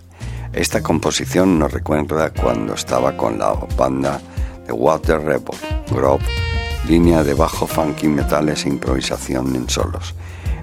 Esta 0.52 0.84
composición 0.84 1.58
nos 1.58 1.72
recuerda 1.72 2.34
cuando 2.34 2.74
estaba 2.74 3.16
con 3.16 3.40
la 3.40 3.54
banda 3.78 4.20
de 4.68 4.74
Water 4.74 5.22
Rebel, 5.22 5.56
Grove, 5.90 6.26
línea 6.86 7.24
de 7.24 7.34
bajo 7.34 7.66
funky 7.66 8.10
metales 8.10 8.66
e 8.66 8.68
improvisación 8.68 9.56
en 9.56 9.70
solos. 9.70 10.14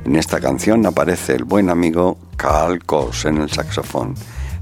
En 0.04 0.16
esta 0.16 0.38
canción 0.38 0.84
aparece 0.84 1.34
el 1.34 1.44
buen 1.44 1.70
amigo 1.70 2.18
Carl 2.36 2.84
Coase 2.84 3.28
en 3.28 3.38
el 3.38 3.50
saxofón, 3.50 4.16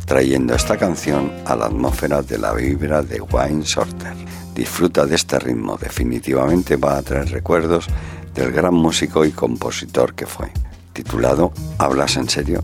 trayendo 0.06 0.54
esta 0.54 0.76
canción 0.76 1.32
a 1.46 1.56
la 1.56 1.66
atmósfera 1.66 2.22
de 2.22 2.38
la 2.38 2.52
vibra 2.52 3.02
de 3.02 3.20
Wayne 3.20 3.64
Shorter. 3.64 4.14
Disfruta 4.54 5.06
de 5.06 5.16
este 5.16 5.38
ritmo, 5.38 5.76
definitivamente 5.76 6.76
va 6.76 6.98
a 6.98 7.02
traer 7.02 7.30
recuerdos 7.30 7.86
del 8.34 8.52
gran 8.52 8.74
músico 8.74 9.24
y 9.24 9.32
compositor 9.32 10.14
que 10.14 10.26
fue. 10.26 10.52
Titulado 10.92 11.52
¿Hablas 11.78 12.16
en 12.16 12.28
serio? 12.28 12.62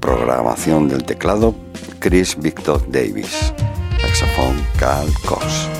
Programación 0.00 0.88
del 0.88 1.04
teclado 1.04 1.54
Chris 1.98 2.36
Victor 2.38 2.90
Davis. 2.90 3.52
Saxofón 4.00 4.56
Carl 4.78 5.12
Cox. 5.26 5.79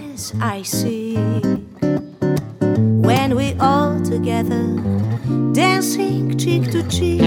Happiness 0.00 0.32
I 0.40 0.62
see 0.62 1.16
when 3.02 3.34
we 3.36 3.54
all 3.60 4.00
together 4.02 4.76
dancing 5.52 6.38
cheek 6.38 6.70
to 6.70 6.82
cheek. 6.88 7.20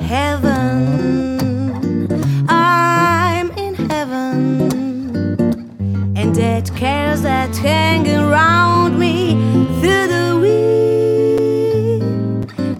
Heaven, 0.00 1.26
I'm 2.48 3.50
in 3.52 3.74
heaven, 3.74 4.70
and 6.16 6.34
that 6.34 6.70
cares 6.76 7.22
that 7.22 7.56
hang 7.56 8.08
around 8.08 8.98
me 8.98 9.34
through 9.80 10.08
the 10.08 10.38
wind 10.40 12.12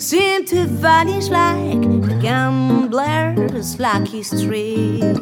seem 0.03 0.45
to 0.47 0.67
vanish 0.67 1.29
like 1.29 1.85
a 2.11 2.19
gambler's 2.21 3.79
lucky 3.79 4.23
streak 4.23 5.22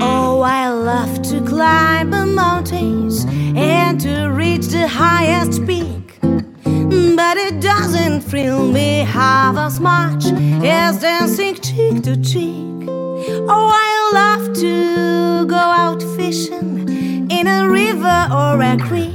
Oh, 0.00 0.40
I 0.42 0.70
love 0.70 1.20
to 1.24 1.44
climb 1.44 2.10
the 2.10 2.24
mountains 2.24 3.26
and 3.28 4.00
to 4.00 4.28
reach 4.28 4.68
the 4.68 4.88
highest 4.88 5.66
peak. 5.66 6.18
But 6.22 7.36
it 7.36 7.60
doesn't 7.60 8.22
thrill 8.22 8.66
me 8.66 9.00
half 9.00 9.58
as 9.58 9.80
much 9.80 10.24
as 10.64 11.00
dancing 11.00 11.56
cheek 11.56 12.02
to 12.04 12.16
cheek. 12.22 12.88
Oh, 12.88 13.70
I 13.70 14.10
love 14.14 14.54
to 14.54 15.44
go 15.46 15.56
out 15.56 16.02
fishing 16.16 16.88
in 17.30 17.46
a 17.46 17.68
river 17.68 18.28
or 18.32 18.62
a 18.62 18.78
creek. 18.78 19.12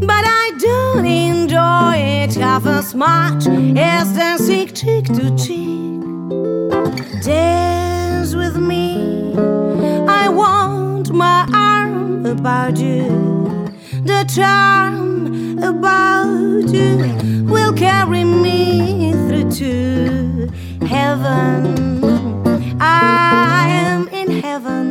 But 0.00 0.24
I 0.26 0.50
don't 0.58 1.06
enjoy 1.06 1.94
it 1.94 2.34
half 2.34 2.66
as 2.66 2.92
much 2.92 3.46
as 3.46 4.12
dancing 4.16 4.66
cheek 4.66 5.04
to 5.14 5.36
cheek. 5.36 5.78
Dance 7.22 7.67
with 8.38 8.56
me. 8.56 9.34
I 10.06 10.28
want 10.28 11.12
my 11.12 11.40
arm 11.52 12.24
about 12.24 12.78
you. 12.78 13.04
The 14.04 14.24
charm 14.36 15.58
about 15.58 16.72
you 16.78 17.44
will 17.52 17.72
carry 17.72 18.22
me 18.22 19.12
through 19.26 19.50
to 19.62 20.48
heaven. 20.86 21.54
I 22.80 23.66
am 23.84 24.08
in 24.20 24.30
heaven, 24.40 24.86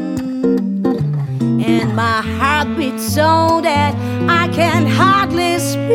and 1.64 1.95
my 1.95 2.22
heart 2.40 2.68
beats 2.78 3.06
so 3.15 3.61
that 3.64 3.95
I 4.41 4.49
can 4.49 4.86
hardly 4.86 5.57
speak. 5.60 5.88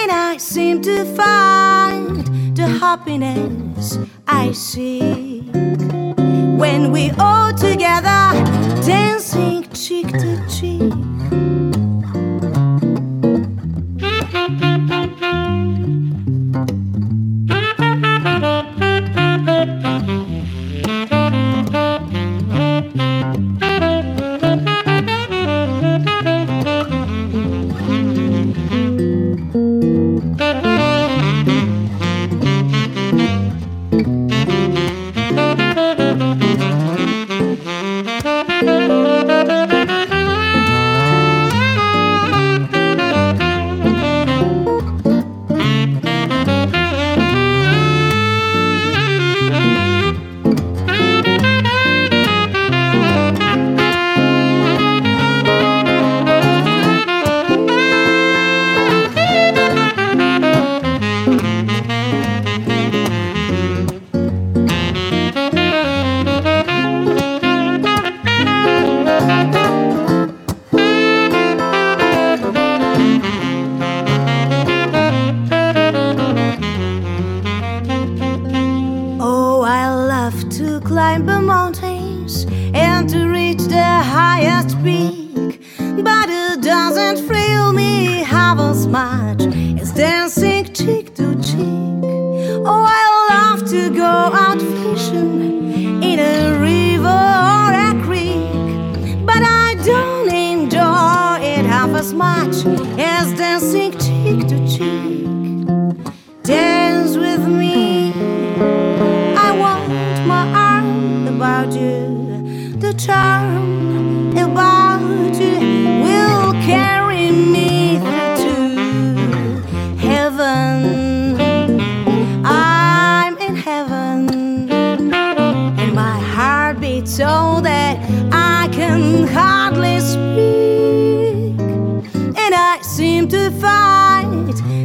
And 0.00 0.10
I 0.28 0.36
seem 0.38 0.80
to 0.82 1.04
find 1.16 1.87
happiness 2.78 3.98
I 4.28 4.52
seek 4.52 5.52
when 5.52 6.92
we 6.92 7.10
all 7.18 7.52
together 7.52 8.32
dancing 8.86 9.68
cheek 9.72 10.08
to 10.12 10.46
cheek. 10.48 11.07
Much 102.18 102.66
as 102.98 103.32
dancing 103.38 103.92
cheek 103.92 104.48
to 104.48 104.58
cheek. 104.66 105.24
Dance 106.42 107.16
with 107.16 107.46
me. 107.46 108.12
I 109.46 109.56
want 109.56 109.88
my 110.26 110.44
arm 110.52 111.28
about 111.28 111.72
you. 111.72 112.74
The 112.84 112.92
charm 112.94 113.47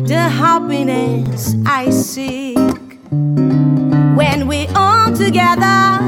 the 0.05 0.19
happiness 0.19 1.55
I 1.65 1.89
seek. 1.89 2.57
When 4.17 4.47
we 4.47 4.67
all 4.75 5.13
together 5.13 5.99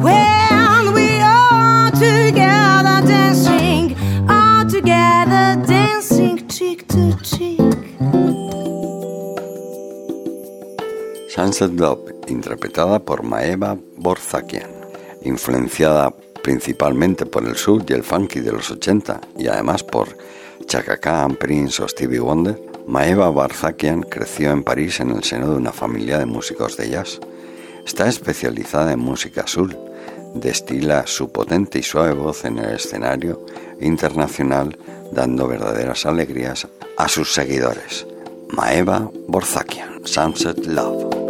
when 0.00 0.94
we 0.94 1.20
all 1.20 1.90
together 1.90 3.06
dancing 3.06 3.96
all 4.28 4.64
together 4.66 5.62
dancing 5.66 6.48
cheek 6.48 6.88
to 6.88 7.14
cheek. 7.22 7.60
Sunset 11.28 11.72
Love, 11.72 12.14
interpretada 12.28 12.98
por 12.98 13.22
Maeva 13.24 13.76
Borzakian, 13.98 14.70
influenciada 15.22 16.14
principalmente 16.42 17.26
por 17.26 17.44
el 17.46 17.56
soul 17.56 17.84
y 17.88 17.92
el 17.92 18.04
funky 18.04 18.40
de 18.40 18.52
los 18.52 18.70
80 18.70 19.20
y 19.38 19.48
además 19.48 19.82
por 19.82 20.16
Chaka 20.66 20.96
Khan, 20.96 21.36
Prince 21.36 21.82
o 21.82 21.88
Stevie 21.88 22.20
Wonder, 22.20 22.60
Maeva 22.86 23.30
Barzakian 23.30 24.02
creció 24.02 24.50
en 24.50 24.62
París 24.62 25.00
en 25.00 25.10
el 25.10 25.24
seno 25.24 25.50
de 25.50 25.56
una 25.56 25.72
familia 25.72 26.18
de 26.18 26.26
músicos 26.26 26.76
de 26.76 26.90
jazz. 26.90 27.20
Está 27.86 28.08
especializada 28.08 28.92
en 28.92 29.00
música 29.00 29.46
soul, 29.46 29.76
destila 30.34 31.06
su 31.06 31.30
potente 31.32 31.78
y 31.78 31.82
suave 31.82 32.12
voz 32.12 32.44
en 32.44 32.58
el 32.58 32.74
escenario 32.74 33.44
internacional, 33.80 34.78
dando 35.12 35.48
verdaderas 35.48 36.06
alegrías 36.06 36.68
a 36.96 37.08
sus 37.08 37.32
seguidores. 37.32 38.06
Maeva 38.50 39.10
Borzakian, 39.28 40.06
Sunset 40.06 40.66
Love. 40.66 41.23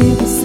You. 0.00 0.39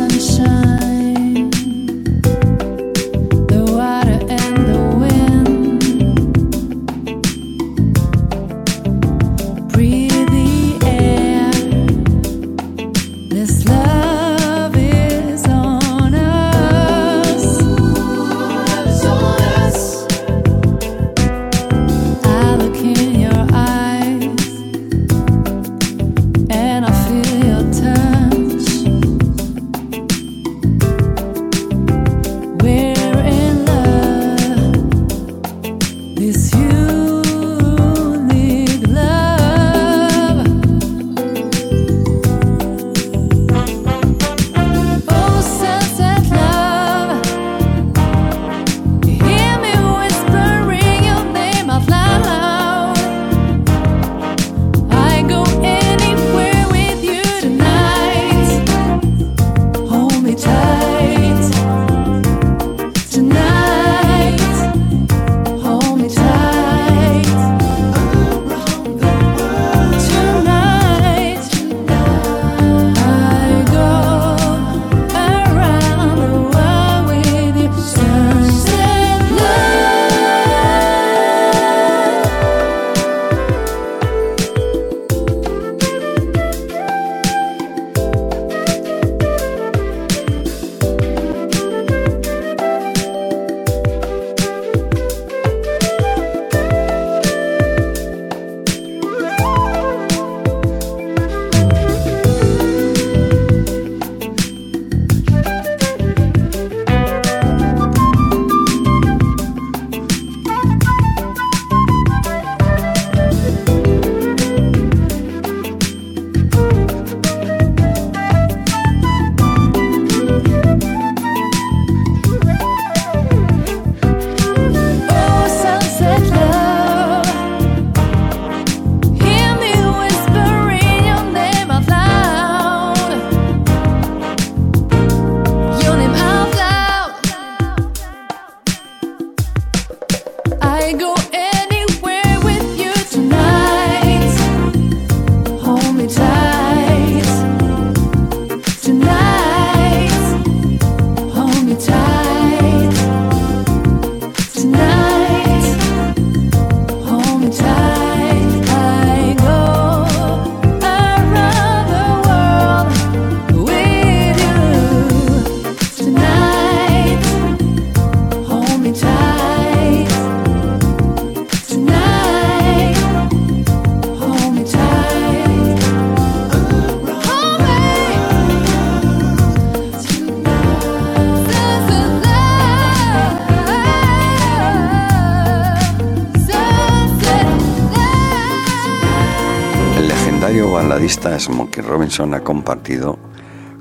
Tecladista 190.96 191.38
Smokey 191.38 191.84
Robinson 191.84 192.34
ha 192.36 192.40
compartido 192.40 193.20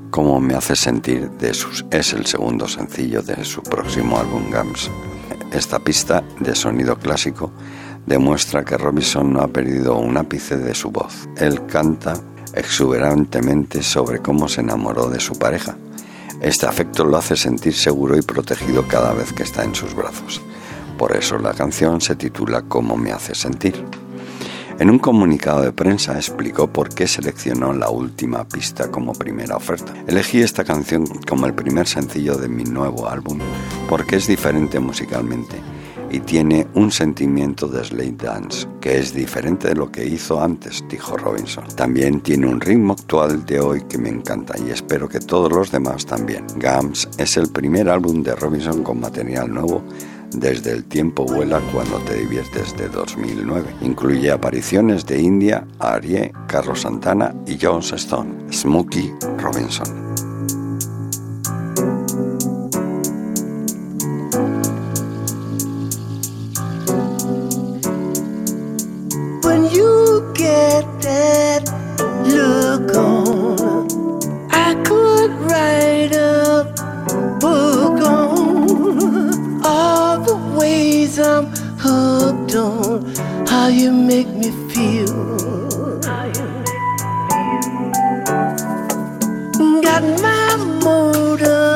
Cómo 0.09 0.41
me 0.41 0.53
hace 0.53 0.75
sentir 0.75 1.29
de 1.39 1.53
sus 1.53 1.85
es 1.89 2.11
el 2.11 2.25
segundo 2.25 2.67
sencillo 2.67 3.21
de 3.21 3.45
su 3.45 3.63
próximo 3.63 4.17
álbum 4.19 4.51
Gams. 4.51 4.91
Esta 5.53 5.79
pista 5.79 6.25
de 6.41 6.53
sonido 6.53 6.97
clásico 6.97 7.53
demuestra 8.05 8.65
que 8.65 8.77
Robinson 8.77 9.31
no 9.31 9.39
ha 9.39 9.47
perdido 9.47 9.97
un 9.97 10.17
ápice 10.17 10.57
de 10.57 10.75
su 10.75 10.91
voz. 10.91 11.29
Él 11.37 11.65
canta 11.67 12.15
exuberantemente 12.53 13.81
sobre 13.81 14.19
cómo 14.19 14.49
se 14.49 14.59
enamoró 14.59 15.09
de 15.09 15.21
su 15.21 15.39
pareja. 15.39 15.77
Este 16.41 16.65
afecto 16.65 17.05
lo 17.05 17.15
hace 17.15 17.37
sentir 17.37 17.75
seguro 17.75 18.17
y 18.17 18.23
protegido 18.23 18.85
cada 18.89 19.13
vez 19.13 19.31
que 19.31 19.43
está 19.43 19.63
en 19.63 19.73
sus 19.73 19.95
brazos. 19.95 20.41
Por 20.97 21.15
eso 21.15 21.39
la 21.39 21.53
canción 21.53 22.01
se 22.01 22.17
titula 22.17 22.63
Cómo 22.63 22.97
me 22.97 23.13
hace 23.13 23.35
sentir. 23.35 24.04
En 24.77 24.89
un 24.89 24.99
comunicado 24.99 25.61
de 25.61 25.71
prensa 25.71 26.17
explicó 26.17 26.67
por 26.67 26.93
qué 26.93 27.07
seleccionó 27.07 27.71
la 27.71 27.89
última 27.89 28.45
pista 28.45 28.91
como 28.91 29.13
primera 29.13 29.55
oferta. 29.55 29.93
Elegí 30.05 30.41
esta 30.41 30.65
canción 30.65 31.05
como 31.27 31.45
el 31.45 31.53
primer 31.53 31.87
sencillo 31.87 32.35
de 32.35 32.49
mi 32.49 32.65
nuevo 32.65 33.07
álbum 33.07 33.39
porque 33.87 34.17
es 34.17 34.27
diferente 34.27 34.81
musicalmente 34.81 35.55
y 36.11 36.19
tiene 36.19 36.67
un 36.73 36.91
sentimiento 36.91 37.67
de 37.67 37.85
slate 37.85 38.25
dance 38.25 38.67
que 38.81 38.99
es 38.99 39.13
diferente 39.13 39.69
de 39.69 39.75
lo 39.75 39.91
que 39.91 40.05
hizo 40.05 40.41
antes, 40.41 40.83
dijo 40.89 41.15
Robinson. 41.15 41.63
También 41.77 42.19
tiene 42.19 42.47
un 42.47 42.59
ritmo 42.59 42.93
actual 42.93 43.45
de 43.45 43.61
hoy 43.61 43.81
que 43.87 43.97
me 43.97 44.09
encanta 44.09 44.55
y 44.59 44.71
espero 44.71 45.07
que 45.07 45.19
todos 45.19 45.51
los 45.53 45.71
demás 45.71 46.05
también. 46.05 46.45
Gams 46.57 47.07
es 47.17 47.37
el 47.37 47.47
primer 47.49 47.87
álbum 47.87 48.23
de 48.23 48.35
Robinson 48.35 48.83
con 48.83 48.99
material 48.99 49.53
nuevo 49.53 49.81
desde 50.31 50.71
el 50.71 50.83
tiempo 50.83 51.25
vuela 51.25 51.61
cuando 51.71 51.97
te 51.99 52.15
diviertes 52.15 52.75
de 52.77 52.89
2009. 52.89 53.75
Incluye 53.81 54.31
apariciones 54.31 55.05
de 55.05 55.21
India, 55.21 55.65
Arie, 55.79 56.33
Carlos 56.47 56.81
Santana 56.81 57.33
y 57.45 57.57
Jones 57.61 57.91
Stone, 57.93 58.51
Smokey 58.51 59.13
Robinson. 59.37 60.34
How 83.65 83.71
you 83.71 83.91
make 83.91 84.27
me 84.27 84.51
feel. 84.69 85.07
Got 89.81 90.03
my 90.21 90.55
motor 90.83 91.73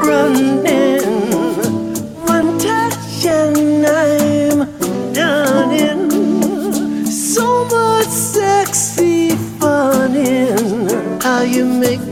running. 0.00 1.02
One 2.24 2.58
touch 2.58 3.26
and 3.26 3.86
I'm 3.86 5.12
done 5.12 5.72
in. 5.72 7.04
So 7.04 7.66
much 7.66 8.06
sexy 8.06 9.32
fun 9.60 10.16
in 10.16 11.20
how 11.20 11.42
you 11.42 11.66
make 11.66 12.05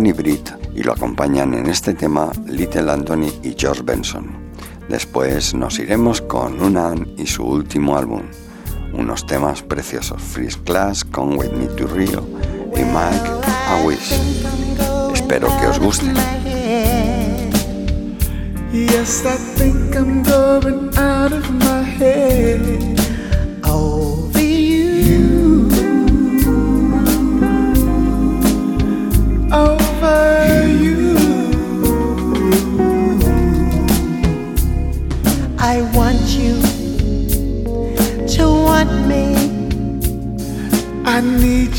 Johnny 0.00 0.12
Britt 0.12 0.48
y 0.74 0.82
lo 0.82 0.92
acompañan 0.92 1.52
en 1.52 1.66
este 1.66 1.92
tema 1.92 2.32
Little 2.46 2.90
Anthony 2.90 3.30
y 3.42 3.54
George 3.54 3.82
Benson. 3.82 4.30
Después 4.88 5.52
nos 5.52 5.78
iremos 5.78 6.22
con 6.22 6.58
Unan 6.58 7.06
y 7.18 7.26
su 7.26 7.44
último 7.44 7.98
álbum, 7.98 8.22
unos 8.94 9.26
temas 9.26 9.60
preciosos, 9.60 10.22
Freeze 10.22 10.58
Class 10.64 11.04
con 11.04 11.36
With 11.36 11.52
Me 11.52 11.66
to 11.66 11.86
Rio 11.86 12.26
y 12.74 12.78
Mike 12.78 13.30
A 13.44 13.82
Wish. 13.84 14.18
Espero 15.12 15.48
que 15.60 15.66
os 15.66 15.78
guste. 15.78 16.06
Yes, 18.72 19.26
I 19.26 19.36
think 19.58 19.94
I'm 19.94 20.22
going 20.22 20.96
out 20.96 21.34
of 21.34 21.50
my 21.50 21.82
head. 21.82 22.62
Over 23.64 24.19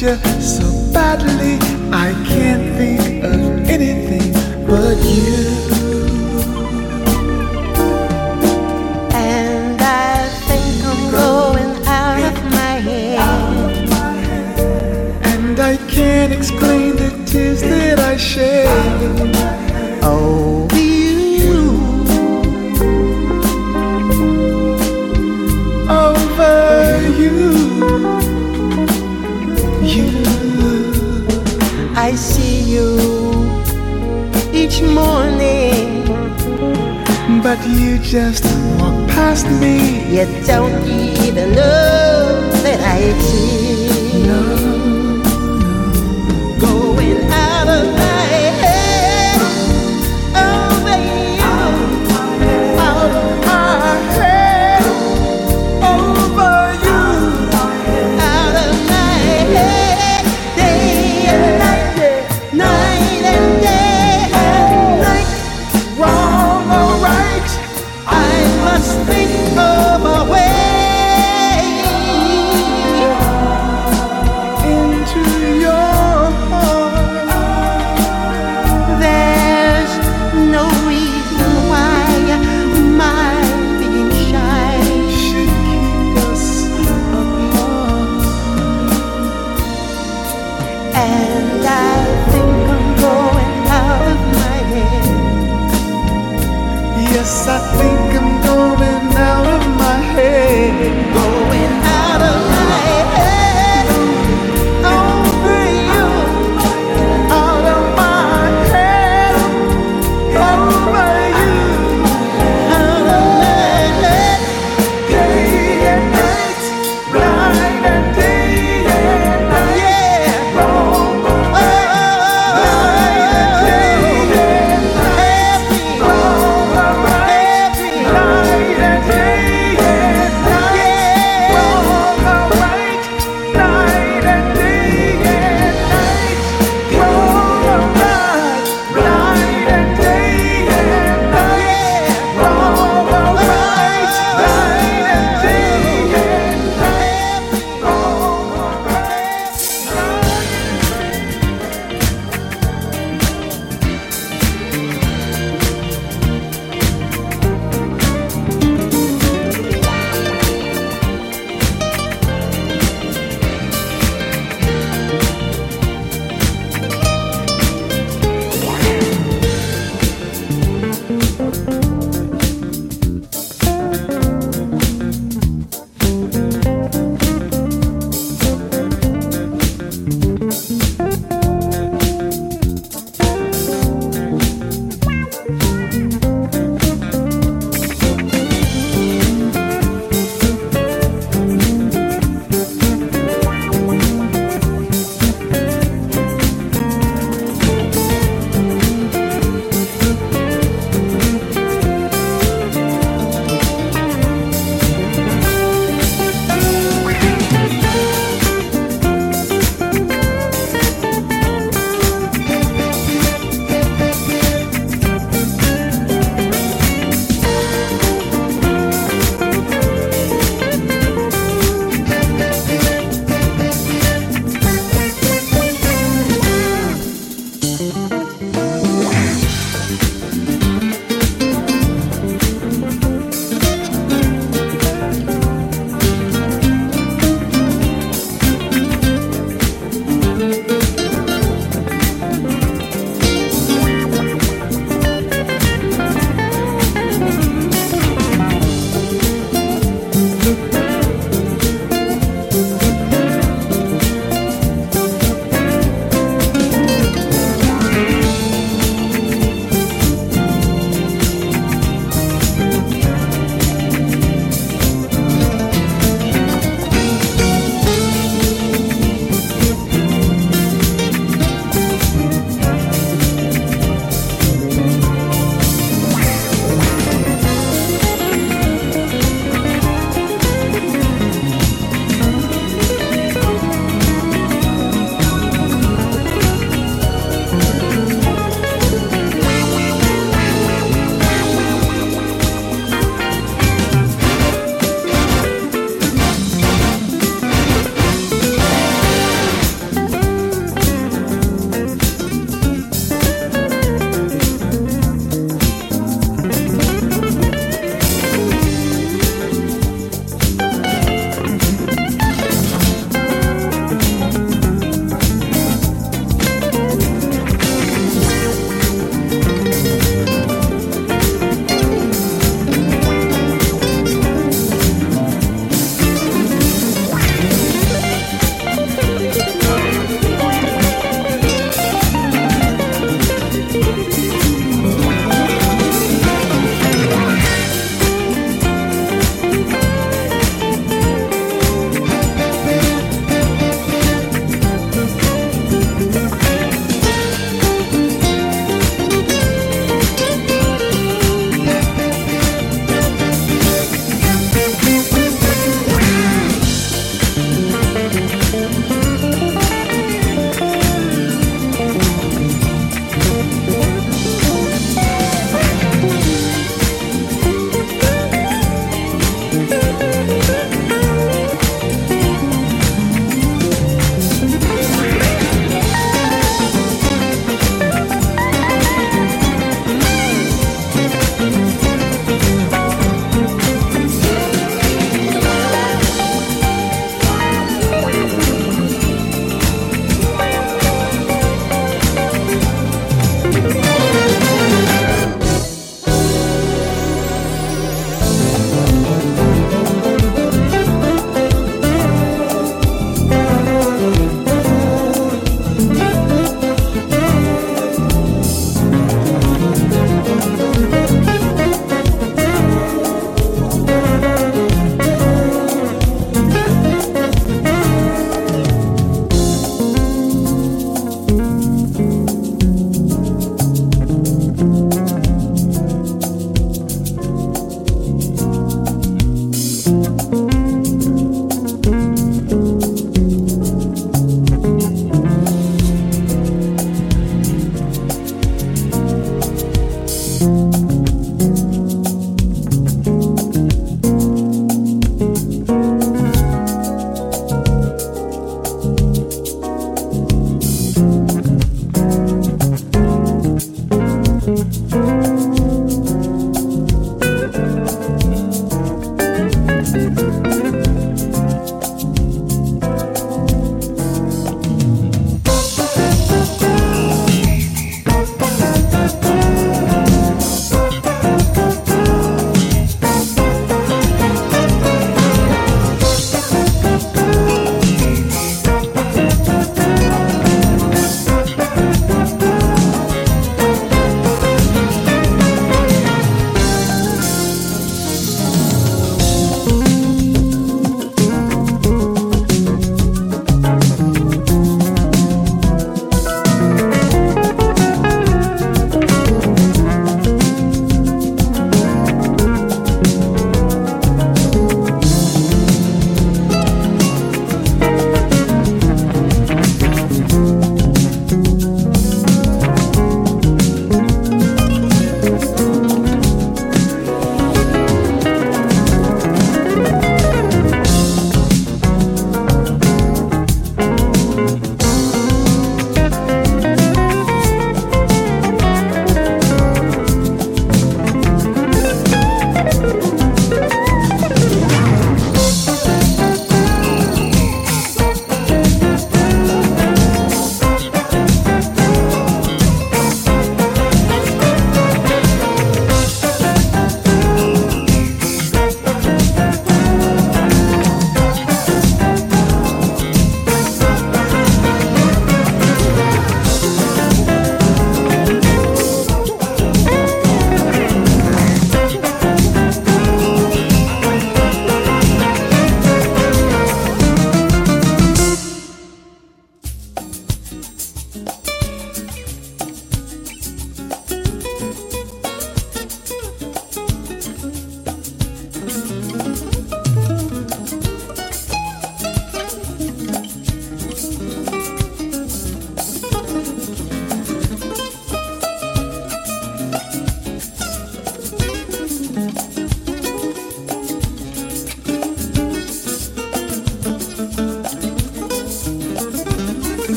you 0.00 0.16
so 0.40 0.92
badly. 0.92 1.58
I 1.90 2.12
can't 2.24 2.76
think 2.76 3.24
of 3.24 3.68
anything 3.68 4.32
but 4.64 4.96
you. 5.02 5.34
And 9.12 9.80
I 9.80 10.28
think 10.46 10.84
I'm 10.84 11.10
going 11.10 11.86
out 11.86 12.32
of 12.32 12.44
my 12.44 12.74
head. 12.88 13.18
And 15.24 15.58
I 15.58 15.76
can't 15.88 16.32
explain 16.32 16.94
the 16.94 17.10
tears 17.26 17.62
that 17.62 17.98
I 17.98 18.16
shed. 18.16 18.68
Over 20.04 20.77
each 34.78 34.84
morning. 34.94 36.04
But 37.42 37.58
you 37.66 37.98
just 37.98 38.44
walk 38.78 39.08
past 39.08 39.46
me. 39.60 40.16
You 40.16 40.26
don't 40.46 40.84
even 40.86 41.52
know 41.52 42.50
that 42.62 42.80
I 42.80 42.98
exist. 43.10 44.26
Going 44.26 44.67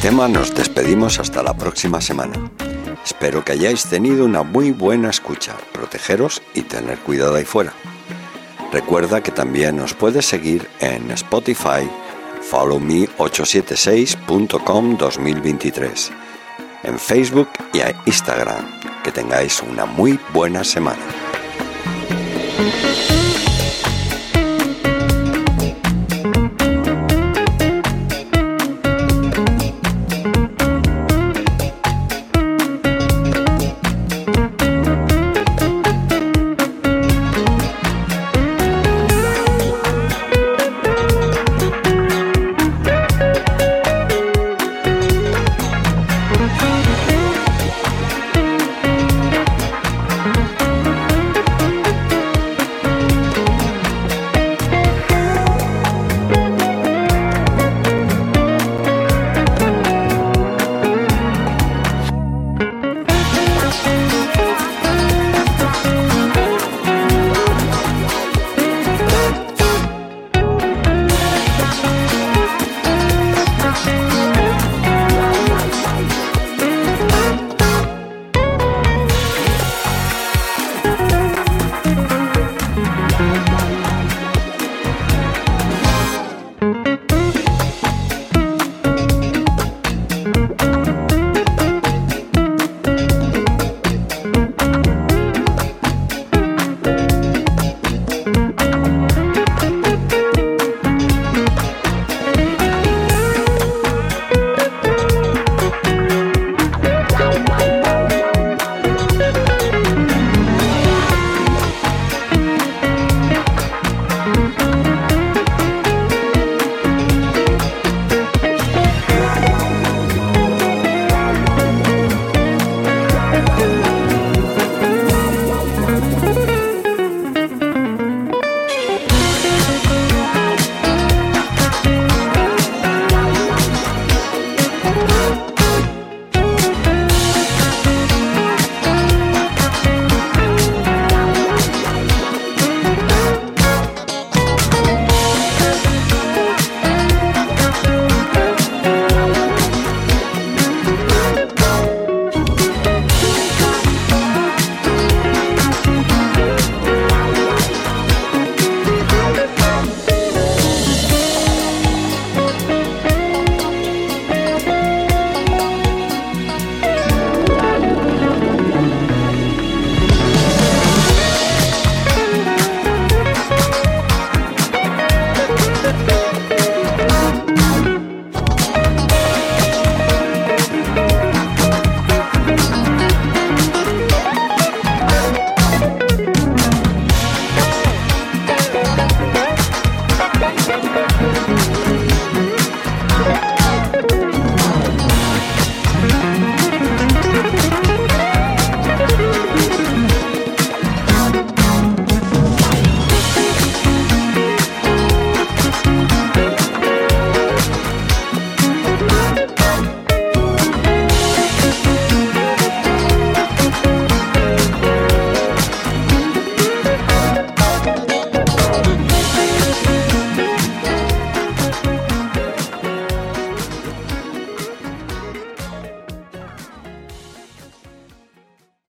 tema 0.00 0.28
nos 0.28 0.54
despedimos 0.54 1.18
hasta 1.18 1.42
la 1.42 1.52
próxima 1.52 2.00
semana. 2.00 2.50
Espero 3.04 3.44
que 3.44 3.52
hayáis 3.52 3.84
tenido 3.84 4.24
una 4.24 4.42
muy 4.42 4.70
buena 4.70 5.10
escucha, 5.10 5.54
protegeros 5.72 6.40
y 6.54 6.62
tener 6.62 6.98
cuidado 7.00 7.34
ahí 7.34 7.44
fuera. 7.44 7.74
Recuerda 8.72 9.22
que 9.22 9.30
también 9.30 9.76
nos 9.76 9.92
puedes 9.92 10.24
seguir 10.24 10.66
en 10.80 11.10
Spotify, 11.10 11.86
followme876.com 12.50 14.96
2023, 14.96 16.12
en 16.84 16.98
Facebook 16.98 17.50
y 17.74 17.80
en 17.80 17.94
Instagram. 18.06 18.64
Que 19.04 19.12
tengáis 19.12 19.62
una 19.62 19.84
muy 19.84 20.18
buena 20.32 20.64
semana. 20.64 21.02